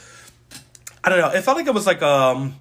[1.03, 1.31] I don't know.
[1.31, 2.57] It felt like it was like um,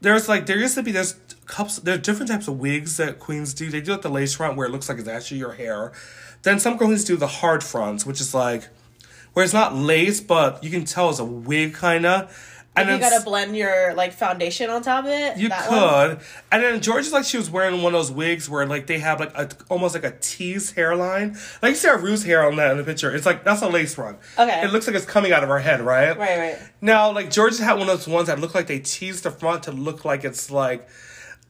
[0.00, 3.54] there's like there used to be there's cups there's different types of wigs that queens
[3.54, 3.68] do.
[3.70, 5.92] They do like the lace front where it looks like it's actually your hair.
[6.42, 8.68] Then some queens do the hard fronts, which is like
[9.32, 12.53] where it's not lace, but you can tell it's a wig kind of.
[12.76, 15.36] And you gotta blend your like foundation on top of it.
[15.36, 16.18] you could, one?
[16.50, 18.98] and then George is like she was wearing one of those wigs where like they
[18.98, 21.36] have like a almost like a teased hairline.
[21.62, 23.14] Like you see our Ru's hair on that in the picture.
[23.14, 24.18] It's like that's a lace front.
[24.38, 24.62] Okay.
[24.64, 26.16] It looks like it's coming out of her head, right?
[26.18, 26.58] Right, right.
[26.80, 29.64] Now, like Jorgeous had one of those ones that look like they teased the front
[29.64, 30.88] to look like it's like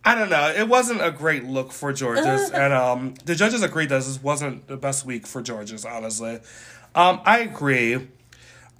[0.04, 0.52] I don't know.
[0.54, 4.66] It wasn't a great look for Jorgeous, and um, the judges agreed that this wasn't
[4.66, 5.86] the best week for Jorgeous.
[5.86, 6.40] Honestly,
[6.94, 8.08] um, I agree.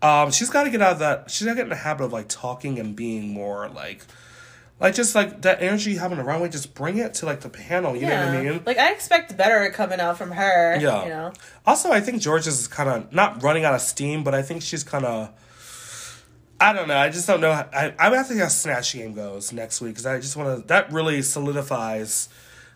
[0.04, 1.30] Um, she's got to get out of that.
[1.30, 4.04] She's got to get in the habit of like talking and being more like,
[4.78, 6.50] like just like that energy you have on the runway.
[6.50, 7.96] Just bring it to like the panel.
[7.96, 8.62] You know what I mean?
[8.66, 10.78] Like I expect better coming out from her.
[10.78, 11.04] Yeah.
[11.04, 11.32] You know.
[11.66, 14.60] Also, I think Jorgeous is kind of not running out of steam, but I think
[14.60, 15.30] she's kind of.
[16.60, 16.98] I don't know.
[16.98, 17.50] I just don't know.
[17.50, 20.60] I I have to see how Snatch Game goes next week because I just want
[20.60, 20.66] to.
[20.68, 22.28] That really solidifies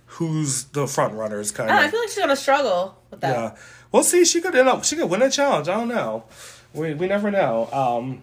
[0.06, 1.50] who's the front runners.
[1.50, 1.76] Kind of.
[1.76, 3.36] I feel like she's gonna struggle with that.
[3.36, 3.56] Yeah,
[3.92, 4.24] we'll see.
[4.24, 4.84] She could end up.
[4.84, 5.68] She could win a challenge.
[5.68, 6.24] I don't know.
[6.74, 7.68] We we never know.
[7.72, 8.22] Um,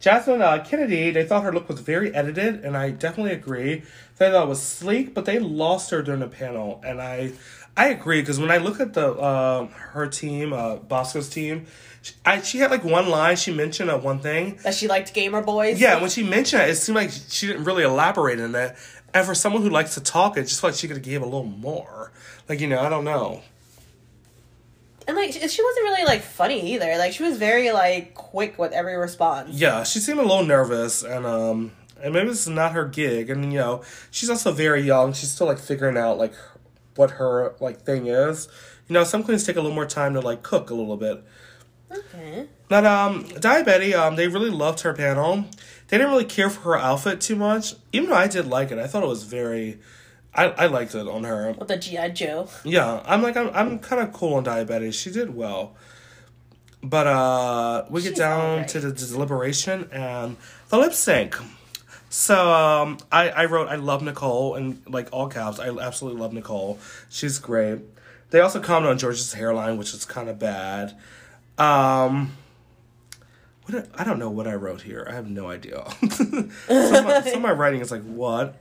[0.00, 1.10] Jasmine uh, Kennedy.
[1.10, 3.82] They thought her look was very edited, and I definitely agree.
[4.18, 7.32] They thought it was sleek, but they lost her during the panel, and I
[7.76, 11.66] I agree because when I look at the uh, her team, uh, Bosco's team,
[12.02, 13.36] she, I, she had like one line.
[13.36, 14.58] She mentioned uh, one thing.
[14.62, 15.80] That she liked gamer boys.
[15.80, 18.76] Yeah, when she mentioned it, it seemed like she didn't really elaborate on that.
[19.12, 21.22] And for someone who likes to talk, it just felt like she could have gave
[21.22, 22.12] a little more.
[22.48, 23.42] Like you know, I don't know.
[25.06, 26.96] And like she wasn't really like funny either.
[26.96, 29.50] Like she was very like quick with every response.
[29.50, 33.30] Yeah, she seemed a little nervous, and um, and maybe this is not her gig.
[33.30, 35.12] And you know, she's also very young.
[35.12, 36.32] She's still like figuring out like
[36.96, 38.48] what her like thing is.
[38.88, 41.22] You know, some queens take a little more time to like cook a little bit.
[41.90, 42.48] Okay.
[42.68, 45.44] But um, Daya Betty, um, they really loved her panel.
[45.88, 48.78] They didn't really care for her outfit too much, even though I did like it.
[48.78, 49.78] I thought it was very,
[50.34, 51.52] I, I liked it on her.
[51.52, 52.48] With the GI Joe.
[52.64, 54.94] Yeah, I'm like I'm I'm kind of cool on diabetes.
[54.94, 55.74] She did well.
[56.82, 58.68] But uh, we get down alright.
[58.68, 60.36] to the deliberation and
[60.68, 61.36] the lip sync.
[62.10, 65.58] So um, I I wrote I love Nicole and like all caps.
[65.58, 66.78] I absolutely love Nicole.
[67.08, 67.80] She's great.
[68.30, 70.96] They also commented on Jorgeous hairline, which is kind of bad.
[71.56, 72.32] Um,
[73.64, 75.06] what did- I don't know what I wrote here.
[75.08, 75.84] I have no idea.
[76.10, 78.56] some, of my, some of my writing is like what,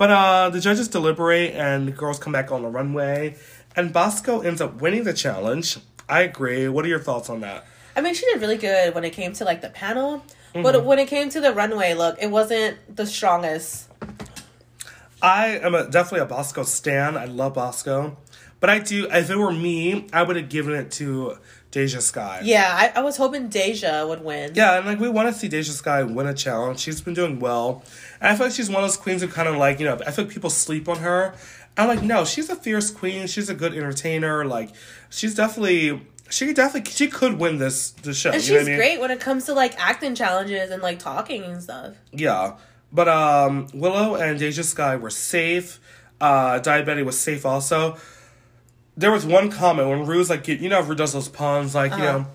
[0.00, 3.36] but uh, the judges deliberate and the girls come back on the runway,
[3.76, 5.76] and Bosco ends up winning the challenge.
[6.08, 6.68] I agree.
[6.68, 7.66] What are your thoughts on that?
[7.94, 10.24] I mean, she did really good when it came to like the panel,
[10.54, 10.62] Mm-hmm.
[10.62, 13.88] but when it came to the runway look, it wasn't the strongest.
[15.22, 17.16] I am a, definitely a Bosco stan.
[17.16, 18.16] I love Bosco,
[18.58, 19.06] but I do.
[19.10, 21.36] If it were me, I would have given it to
[21.70, 22.40] Deja Skye.
[22.42, 24.52] Yeah, I, I was hoping Deja would win.
[24.56, 26.80] Yeah, and like we want to see Deja Skye win a challenge.
[26.80, 27.84] She's been doing well.
[28.20, 29.98] And I feel like she's one of those queens who kind of like, you know,
[30.06, 31.34] I feel like people sleep on her.
[31.76, 33.26] I'm like, no, she's a fierce queen.
[33.26, 34.44] She's a good entertainer.
[34.44, 34.70] Like,
[35.08, 38.30] she's definitely, she could definitely, she could win this the show.
[38.30, 38.76] And you know she's what I mean?
[38.76, 41.94] great when it comes to like acting challenges and like talking and stuff.
[42.12, 42.56] Yeah.
[42.92, 45.80] But um, Willow and Deja Skye were safe.
[46.20, 47.96] Uh, Daya Betty was safe also.
[48.96, 51.98] There was one comment when Ru's like, you know, Ru does those puns, like, you
[51.98, 52.26] know,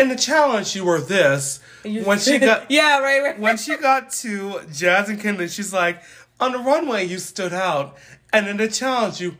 [0.00, 1.60] in the challenge, you were this.
[1.82, 3.38] When she got, yeah, right, right.
[3.38, 6.02] when she got to Jasmine Kennedy, she's like,
[6.40, 7.96] on the runway you stood out,
[8.32, 9.36] and in the challenge you.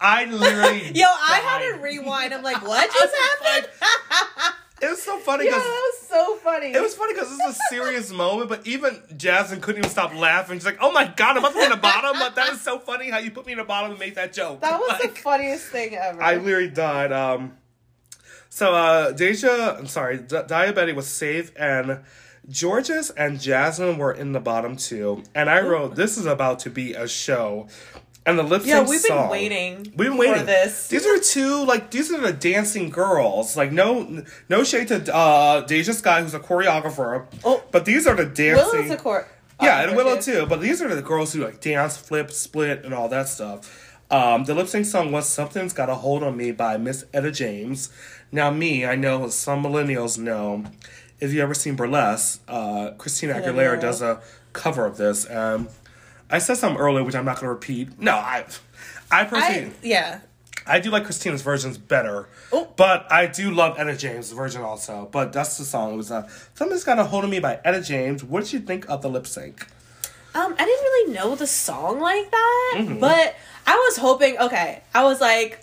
[0.00, 0.90] I literally.
[0.94, 2.32] Yo, I had to rewind.
[2.34, 3.68] I'm like, what just happened?
[4.82, 5.58] It was so funny yeah, that
[5.92, 6.68] was so funny.
[6.72, 10.14] it was funny because this is a serious moment, but even Jasmine couldn't even stop
[10.14, 10.56] laughing.
[10.56, 12.62] She's like, "Oh my god, I'm about to be in the bottom!" But that is
[12.62, 14.62] so funny how you put me in the bottom and make that joke.
[14.62, 16.22] that was Like, the funniest thing ever.
[16.22, 17.12] I literally died.
[17.12, 17.52] Um,
[18.50, 22.00] so uh, Deja, I'm sorry, D- was safe, and
[22.52, 25.22] Jorgeous and Jasmine were in the bottom two.
[25.34, 27.68] And I wrote, "This is about to be a show."
[28.26, 29.76] And the lip sync yeah, we've been song- waiting.
[29.96, 30.88] We've been waiting for this.
[30.88, 33.56] These are two like these are the dancing girls.
[33.56, 37.26] Like no no shade to uh Deja Skye who's a choreographer.
[37.44, 37.62] Oh.
[37.70, 38.80] but these are the dancing.
[38.80, 39.28] Willow's a court.
[39.62, 40.46] Yeah, and Willow too.
[40.46, 43.98] But these are the girls who like dance, flip, split, and all that stuff.
[44.10, 47.30] Um, the lip sync song was "Something's Got a Hold on Me" by Miss Etta
[47.30, 47.90] James.
[48.32, 50.64] Now, me, I know some millennials know.
[51.18, 53.80] If you ever seen Burlesque, uh, Christina Aguilera Aguilera.
[53.80, 54.22] does a
[54.52, 55.28] cover of this.
[55.30, 55.68] Um,
[56.30, 58.00] I said something earlier, which I'm not going to repeat.
[58.00, 58.46] No, I,
[59.10, 60.20] I personally, I yeah.
[60.66, 62.68] I do like Christina's versions better, Oh.
[62.76, 65.08] but I do love Etta James' version also.
[65.10, 65.94] But that's the song.
[65.94, 68.22] It was uh, "Something's Got a Hold of Me" by Etta James.
[68.22, 69.66] What did you think of the lip sync?
[70.34, 73.00] Um, I didn't really know the song like that, Mm-hmm.
[73.00, 73.34] but
[73.66, 74.38] I was hoping.
[74.38, 75.58] Okay, I was like,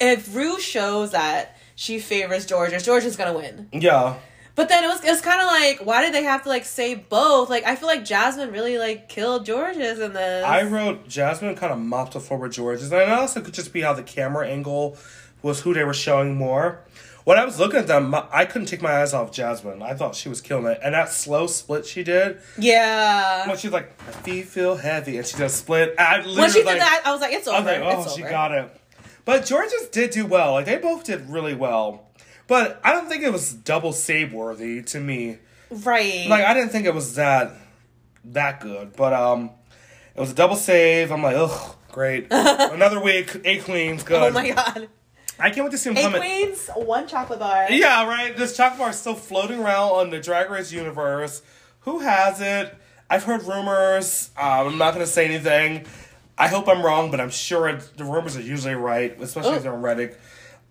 [0.00, 3.68] if Ru shows that she favors Jorgeous, Jorgeous gonna win.
[3.70, 4.16] Yeah.
[4.56, 6.94] But then it was it's kind of like, why did they have to like say
[6.94, 7.50] both?
[7.50, 10.44] Like, I feel like Jasmine really like killed Jorgeous in this.
[10.44, 13.72] I wrote Jasmine kind of mopped the floor with Jorgeous, and it also could just
[13.72, 14.96] be how the camera angle
[15.42, 16.80] was who they were showing more.
[17.24, 19.82] When I was looking at them, my, I couldn't take my eyes off Jasmine.
[19.82, 23.46] I thought she was killing it, and that slow split she did, yeah.
[23.48, 25.94] when she's like, "My feet feel heavy," and she does split.
[25.98, 27.84] I literally When she did like, that, I was like, it's I over.
[27.84, 28.80] was like, oh, she got it.
[29.26, 30.52] But Jorgeous did do well.
[30.52, 32.08] Like they both did really well.
[32.46, 35.38] But I don't think it was double save worthy to me.
[35.70, 36.26] Right.
[36.28, 37.52] Like I didn't think it was that
[38.24, 38.96] that good.
[38.96, 39.50] But um
[40.14, 41.10] It was a double save.
[41.12, 42.28] I'm like, ugh, great.
[42.30, 44.22] Another week, eight queens, good.
[44.22, 44.88] Oh my god.
[45.38, 47.66] I can't wait to see them Eight come queens, one chocolate bar.
[47.70, 48.34] Yeah, right.
[48.34, 51.42] This chocolate bar is still floating around on the Drag Race universe.
[51.80, 52.74] Who has it?
[53.10, 54.30] I've heard rumors.
[54.36, 55.84] Um, I'm not going to say anything.
[56.38, 59.54] I hope I'm wrong, but I'm sure it, the rumors are usually right, especially Oh.
[59.54, 60.16] if they're on Reddit.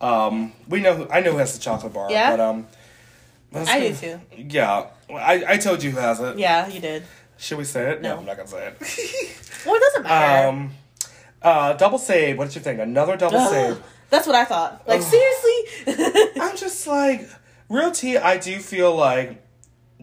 [0.01, 0.93] Um, we know.
[0.95, 2.11] Who, I know who has the chocolate bar.
[2.11, 2.31] Yeah?
[2.35, 2.67] But um,
[3.55, 4.21] I do too.
[4.37, 6.37] Yeah, I, I told you who has it.
[6.37, 7.03] Yeah, you did.
[7.37, 8.01] Should we say it?
[8.01, 8.17] No.
[8.17, 9.41] I'm not gonna say it.
[9.65, 10.47] Well, it doesn't matter.
[10.49, 10.71] um,
[11.41, 12.37] uh, double save.
[12.37, 12.79] What's your thing?
[12.79, 13.81] Another double save.
[14.11, 14.83] That's what I thought.
[14.87, 16.31] Like seriously.
[16.39, 17.27] I'm just like
[17.67, 18.17] real tea.
[18.17, 19.43] I do feel like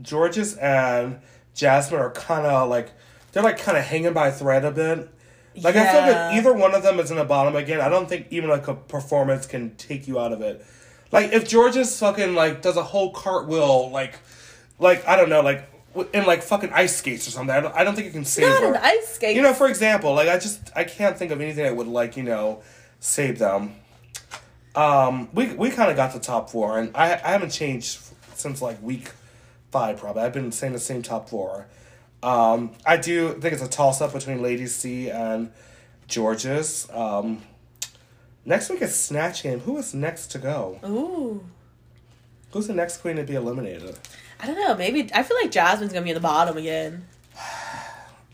[0.05, 1.21] Jorgeous and
[1.55, 2.91] Jasmine are kind of like
[3.31, 5.09] they're like kind of hanging by a thread a bit.
[5.57, 6.33] Like I feel Yeah.
[6.39, 7.81] either one of them is in the bottom again.
[7.81, 10.65] I don't think even like a performance can take you out of it.
[11.11, 14.15] Like if Jorgeous fucking like does a whole cartwheel like
[14.79, 15.69] like I don't know like
[16.15, 17.55] in like fucking ice skates or something.
[17.55, 18.75] I don't, I don't think you can save Not her.
[18.75, 19.37] an ice skate.
[19.37, 22.17] You know, for example, like I just I can't think of anything that would like
[22.17, 22.63] you know
[22.99, 23.75] save them.
[24.75, 28.01] Um, we we kind of got the top four, and I I haven't changed
[28.35, 29.11] since like week
[29.71, 30.23] five probably.
[30.23, 31.67] I've been saying the same top four.
[32.23, 35.51] Um, I do think it's a toss up between Lady C and
[36.09, 36.89] Jorgeous.
[36.91, 37.43] Um,
[38.45, 39.61] next week is Snatch Game.
[39.61, 40.79] Who is next to go?
[40.85, 41.45] Ooh.
[42.53, 43.99] Who's the next queen to be eliminated?
[44.41, 44.75] I don't know.
[44.77, 47.07] Maybe I feel like Jasmine's gonna be in the bottom again.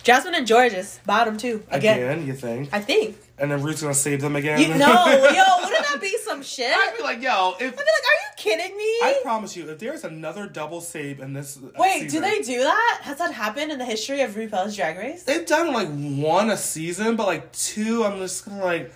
[0.03, 1.99] Jasmine and Jorgeous, bottom two again.
[1.99, 2.71] Again, you think?
[2.73, 3.17] I think.
[3.39, 4.59] And then Ru's gonna save them again?
[4.59, 4.77] You, no,
[5.07, 6.73] yo, wouldn't that be some shit?
[6.73, 8.85] I'd I'd be like, yo, if be like, are you kidding me?
[9.03, 12.61] I promise you, if there's another double save in this Wait, season, do they do
[12.61, 13.01] that?
[13.03, 15.25] Has that happened in the history of RuPaul's Drag Race?
[15.25, 18.93] They've done like one a season, but like two, I'm just kind of like,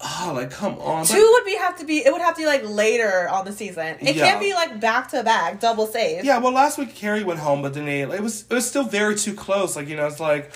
[0.00, 1.04] oh, like come on.
[1.06, 1.98] Two would be have to be.
[2.04, 3.96] It would have to be like later on the season.
[4.00, 4.26] It Yeah.
[4.30, 6.24] can't be like back to back double save.
[6.24, 8.84] yeah, well, last week Kerri went home, but then they, it was it was still
[8.84, 9.76] very too close.
[9.76, 10.52] Like you know, it's like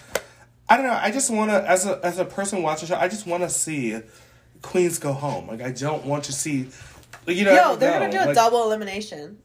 [0.68, 0.98] I don't know.
[1.00, 3.44] I just want to, as a as a person watching the show, I just want
[3.44, 4.00] to see
[4.62, 5.46] queens go home.
[5.46, 6.68] Like I don't want to see,
[7.26, 7.54] you know.
[7.54, 9.38] Yo, they're no, gonna do a like, double elimination.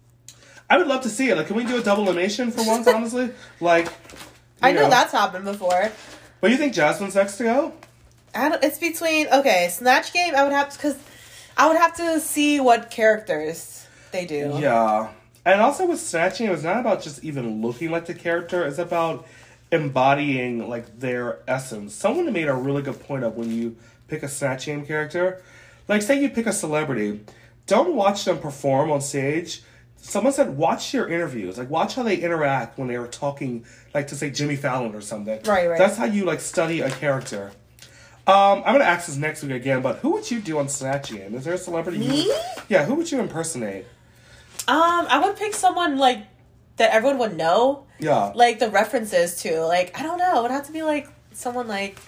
[0.69, 1.37] I would love to see it.
[1.37, 2.87] Like, can we do a double elimination for once?
[2.93, 3.87] honestly, like.
[4.61, 5.91] I know that's happened before.
[6.39, 7.73] But you think Jasmine's next to go?
[8.33, 10.35] I don't, it's between okay, Snatch Game.
[10.35, 10.97] I would have because
[11.57, 14.57] I would have to see what characters they do.
[14.59, 15.09] Yeah.
[15.43, 18.77] And also with snatching, it was not about just even looking like the character, it's
[18.77, 19.25] about
[19.71, 21.95] embodying like their essence.
[21.95, 23.75] Someone made a really good point of when you
[24.07, 25.41] pick a snatch game character.
[25.87, 27.21] Like say you pick a celebrity,
[27.67, 29.61] don't watch them perform on stage.
[29.97, 31.57] Someone said watch their interviews.
[31.57, 35.01] Like watch how they interact when they were talking like to say Jimmy Fallon or
[35.01, 35.39] something.
[35.45, 35.77] Right, right.
[35.77, 37.51] That's how you like study a character.
[38.27, 41.11] Um, I'm gonna ask this next week again, but who would you do on Snatch
[41.11, 41.33] Game?
[41.35, 41.99] Is there a celebrity?
[41.99, 42.35] you- Me?
[42.69, 43.85] yeah, who would you impersonate?
[44.67, 46.19] Um, I would pick someone like
[46.77, 48.31] that everyone would know, Yeah.
[48.35, 49.61] like the references to.
[49.65, 51.99] Like I don't know, it would have to be like someone like.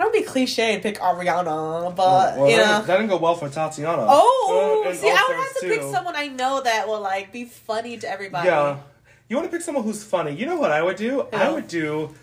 [0.00, 2.72] I don't be cliche and pick Ariana, but well, you that, know.
[2.76, 4.06] didn't- that didn't go well for Tatiana.
[4.08, 7.44] Oh, Uh, see, I would have to pick someone I know that will like be
[7.44, 8.48] funny to everybody.
[8.48, 8.78] Yeah.
[9.28, 10.32] You want to pick someone who's funny.
[10.34, 11.26] You know what I would do?
[11.32, 12.14] I would do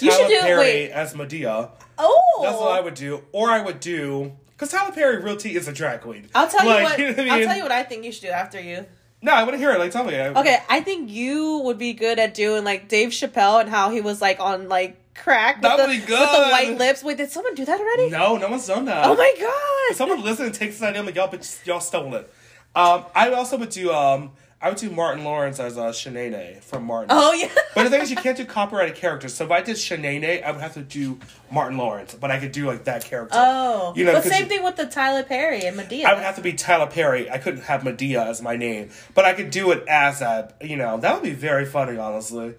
[0.00, 0.90] You Tyler should do- Perry wait.
[0.92, 1.70] as Madea.
[1.98, 3.22] Oh, That's what I would do.
[3.32, 6.28] Or I would do because Tyler Perry real tea is a drag queen.
[6.34, 7.16] I'll tell Like, you what.
[7.16, 8.86] know what I I'll tell you what I think you should do after you.
[9.22, 9.78] No, I want to hear it.
[9.78, 10.14] Like, tell me.
[10.16, 13.90] I- Okay, I think you would be good at doing like Dave Chappelle and how
[13.90, 17.02] he was like on like crack with, That the, with the white lips.
[17.02, 18.10] Wait, did someone do that already?
[18.10, 19.06] No, no one's done that.
[19.06, 19.96] Oh my god!
[19.96, 21.00] Someone listen and takes this idea.
[21.00, 22.32] I'm like, y'all, bitch, y'all stole it.
[22.74, 23.92] Um, I also would do.
[23.92, 27.08] Um, I would do Martin Lawrence as uh, Sheneneh from Martin.
[27.12, 27.48] Oh yeah.
[27.74, 29.34] But the thing is, you can't do copyrighted characters.
[29.34, 31.18] So if I did Sheneneh, I would have to do
[31.50, 33.36] Martin Lawrence, but I could do like that character.
[33.38, 36.06] Oh, You know, but same you- thing with the Tyler Perry and Madea.
[36.06, 37.28] I would have to be Tyler Perry.
[37.30, 40.56] I couldn't have Madea as my name, but I could do it as that.
[40.62, 42.54] You know, that would be very funny, honestly.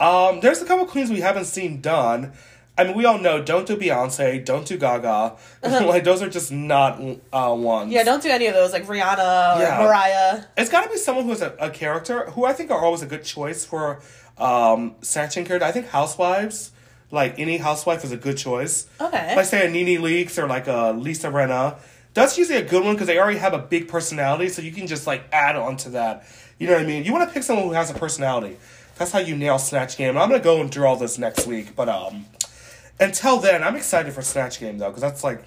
[0.00, 2.32] Um, there's a couple queens we haven't seen done.
[2.78, 5.36] I mean, we all know don't do Beyonce, don't do Gaga.
[5.62, 7.60] like those are just not uh, ones.
[7.62, 7.84] Uh-huh.
[7.90, 9.82] yeah, don't do any of those like Rihanna or Yeah.
[9.84, 10.44] Mariah.
[10.56, 13.06] It's got to be someone who's a, a character who I think are always a
[13.06, 14.00] good choice for
[14.38, 15.66] um, snatching character.
[15.66, 16.70] I think housewives,
[17.10, 18.86] like any housewife, is a good choice.
[18.98, 19.36] Okay.
[19.36, 21.76] Like say a Nene Leakes or like a Lisa Rinna.
[22.14, 24.86] That's usually a good one because they already have a big personality, so you can
[24.86, 26.24] just like add on to that.
[26.58, 27.04] You know what I mean?
[27.04, 28.56] You want to pick someone who has a personality.
[29.00, 30.18] That's how you nail Snatch Game.
[30.18, 32.26] I'm gonna go and do all this next week, but um,
[33.00, 35.42] until then, I'm excited for Snatch Game though because that's like.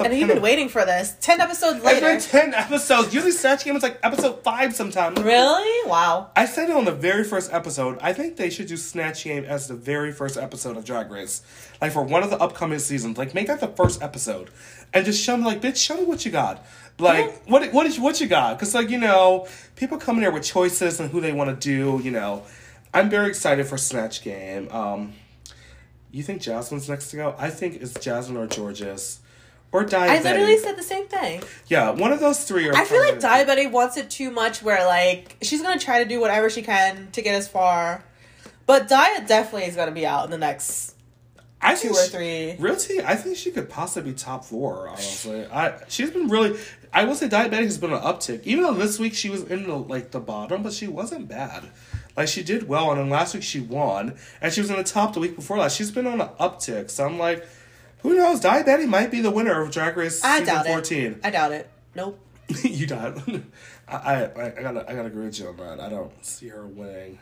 [0.00, 1.16] And you've been of- waiting for this.
[1.22, 2.00] Ten episodes It's later.
[2.02, 3.14] been ten episodes.
[3.14, 5.18] Usually Snatch Game is like episode five sometimes.
[5.22, 5.88] really?
[5.90, 6.30] Wow.
[6.36, 7.98] I said it on the very first episode.
[8.02, 11.40] I think they should do Snatch Game as the very first episode of Drag Race.
[11.80, 13.16] Like for one of the upcoming seasons.
[13.16, 14.50] Like make that the first episode.
[14.92, 16.62] And just show me like, bitch, show me what you got.
[16.98, 18.58] Like what what is what you got?
[18.58, 21.56] Cause like, you know, people come in there with choices and who they want to
[21.56, 22.42] do, you know.
[22.92, 24.68] I'm very excited for Snatch Game.
[24.70, 25.14] Um
[26.10, 27.34] You think Jasmine's next to go?
[27.38, 29.20] I think it's Jasmine or Georges.
[29.72, 31.42] Or Di I literally said the same thing.
[31.68, 34.62] Yeah, one of those three are I feel like Daya Betty wants it too much
[34.62, 38.02] where like she's gonna try to do whatever she can to get as far.
[38.66, 40.96] But Daya definitely is gonna be out in the next
[41.62, 42.56] I two or she- three.
[42.58, 44.88] Realty, I think she could possibly be top four.
[44.88, 46.58] Honestly, I she's been really.
[46.92, 48.40] I will say, Daya Betty has been an uptick.
[48.42, 51.62] Even though this week she was in the like the bottom, but she wasn't bad.
[52.16, 54.84] Like she did well, and then last week she won, and she was in the
[54.84, 55.76] top the week before last.
[55.76, 57.46] She's been on an uptick, so I'm like,
[58.02, 58.40] who knows?
[58.40, 61.12] Daya Betty might be the winner of Drag Race I season doubt fourteen.
[61.12, 61.20] it.
[61.24, 61.70] I doubt it.
[61.94, 62.18] Nope.
[62.64, 63.20] you doubt?
[63.88, 65.80] I, I I gotta I gotta agree with you on that.
[65.80, 67.18] I don't see her winning.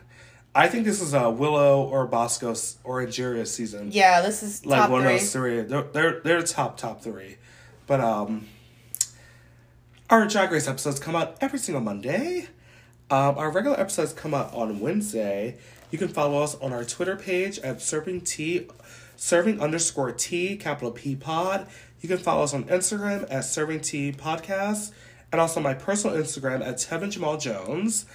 [0.55, 4.65] I think this is a Willow or Bosco s- or Angeria season Yeah, this is
[4.65, 5.13] like top one three.
[5.13, 5.61] of those three.
[5.61, 7.37] They're, they're they're top top three,
[7.85, 8.47] but um,
[10.09, 12.47] our Drag Race episodes come out every single Monday.
[13.11, 15.57] Um, our regular episodes come out on Wednesday.
[15.91, 18.67] You can follow us on our Twitter page at serving T,
[19.15, 21.67] serving underscore T, capital P pod.
[22.01, 24.91] You can follow us on Instagram at serving T podcast,
[25.31, 28.05] and also my personal Instagram at Tevin Jamal Jones.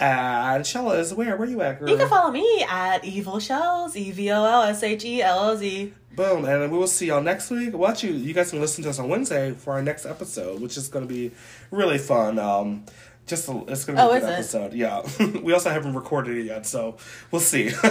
[0.00, 1.36] And Shella is where?
[1.36, 1.88] Where you at, girl?
[1.88, 5.50] You can follow me at Evil Shells, E V O L S H E L
[5.50, 5.92] L Z.
[6.14, 7.72] Boom, and we will see y'all next week.
[7.72, 8.12] Watch you.
[8.12, 11.06] You guys can listen to us on Wednesday for our next episode, which is going
[11.06, 11.30] to be
[11.70, 12.38] really fun.
[12.40, 12.84] Um,
[13.28, 14.58] just a, it's going to be Oh, a good is it?
[14.62, 14.72] episode.
[14.74, 16.96] Yeah, we also haven't recorded it yet, so
[17.30, 17.70] we'll see.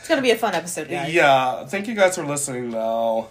[0.00, 1.12] It's gonna be a fun episode, guys.
[1.12, 2.70] yeah, thank you guys for listening.
[2.70, 3.28] Though.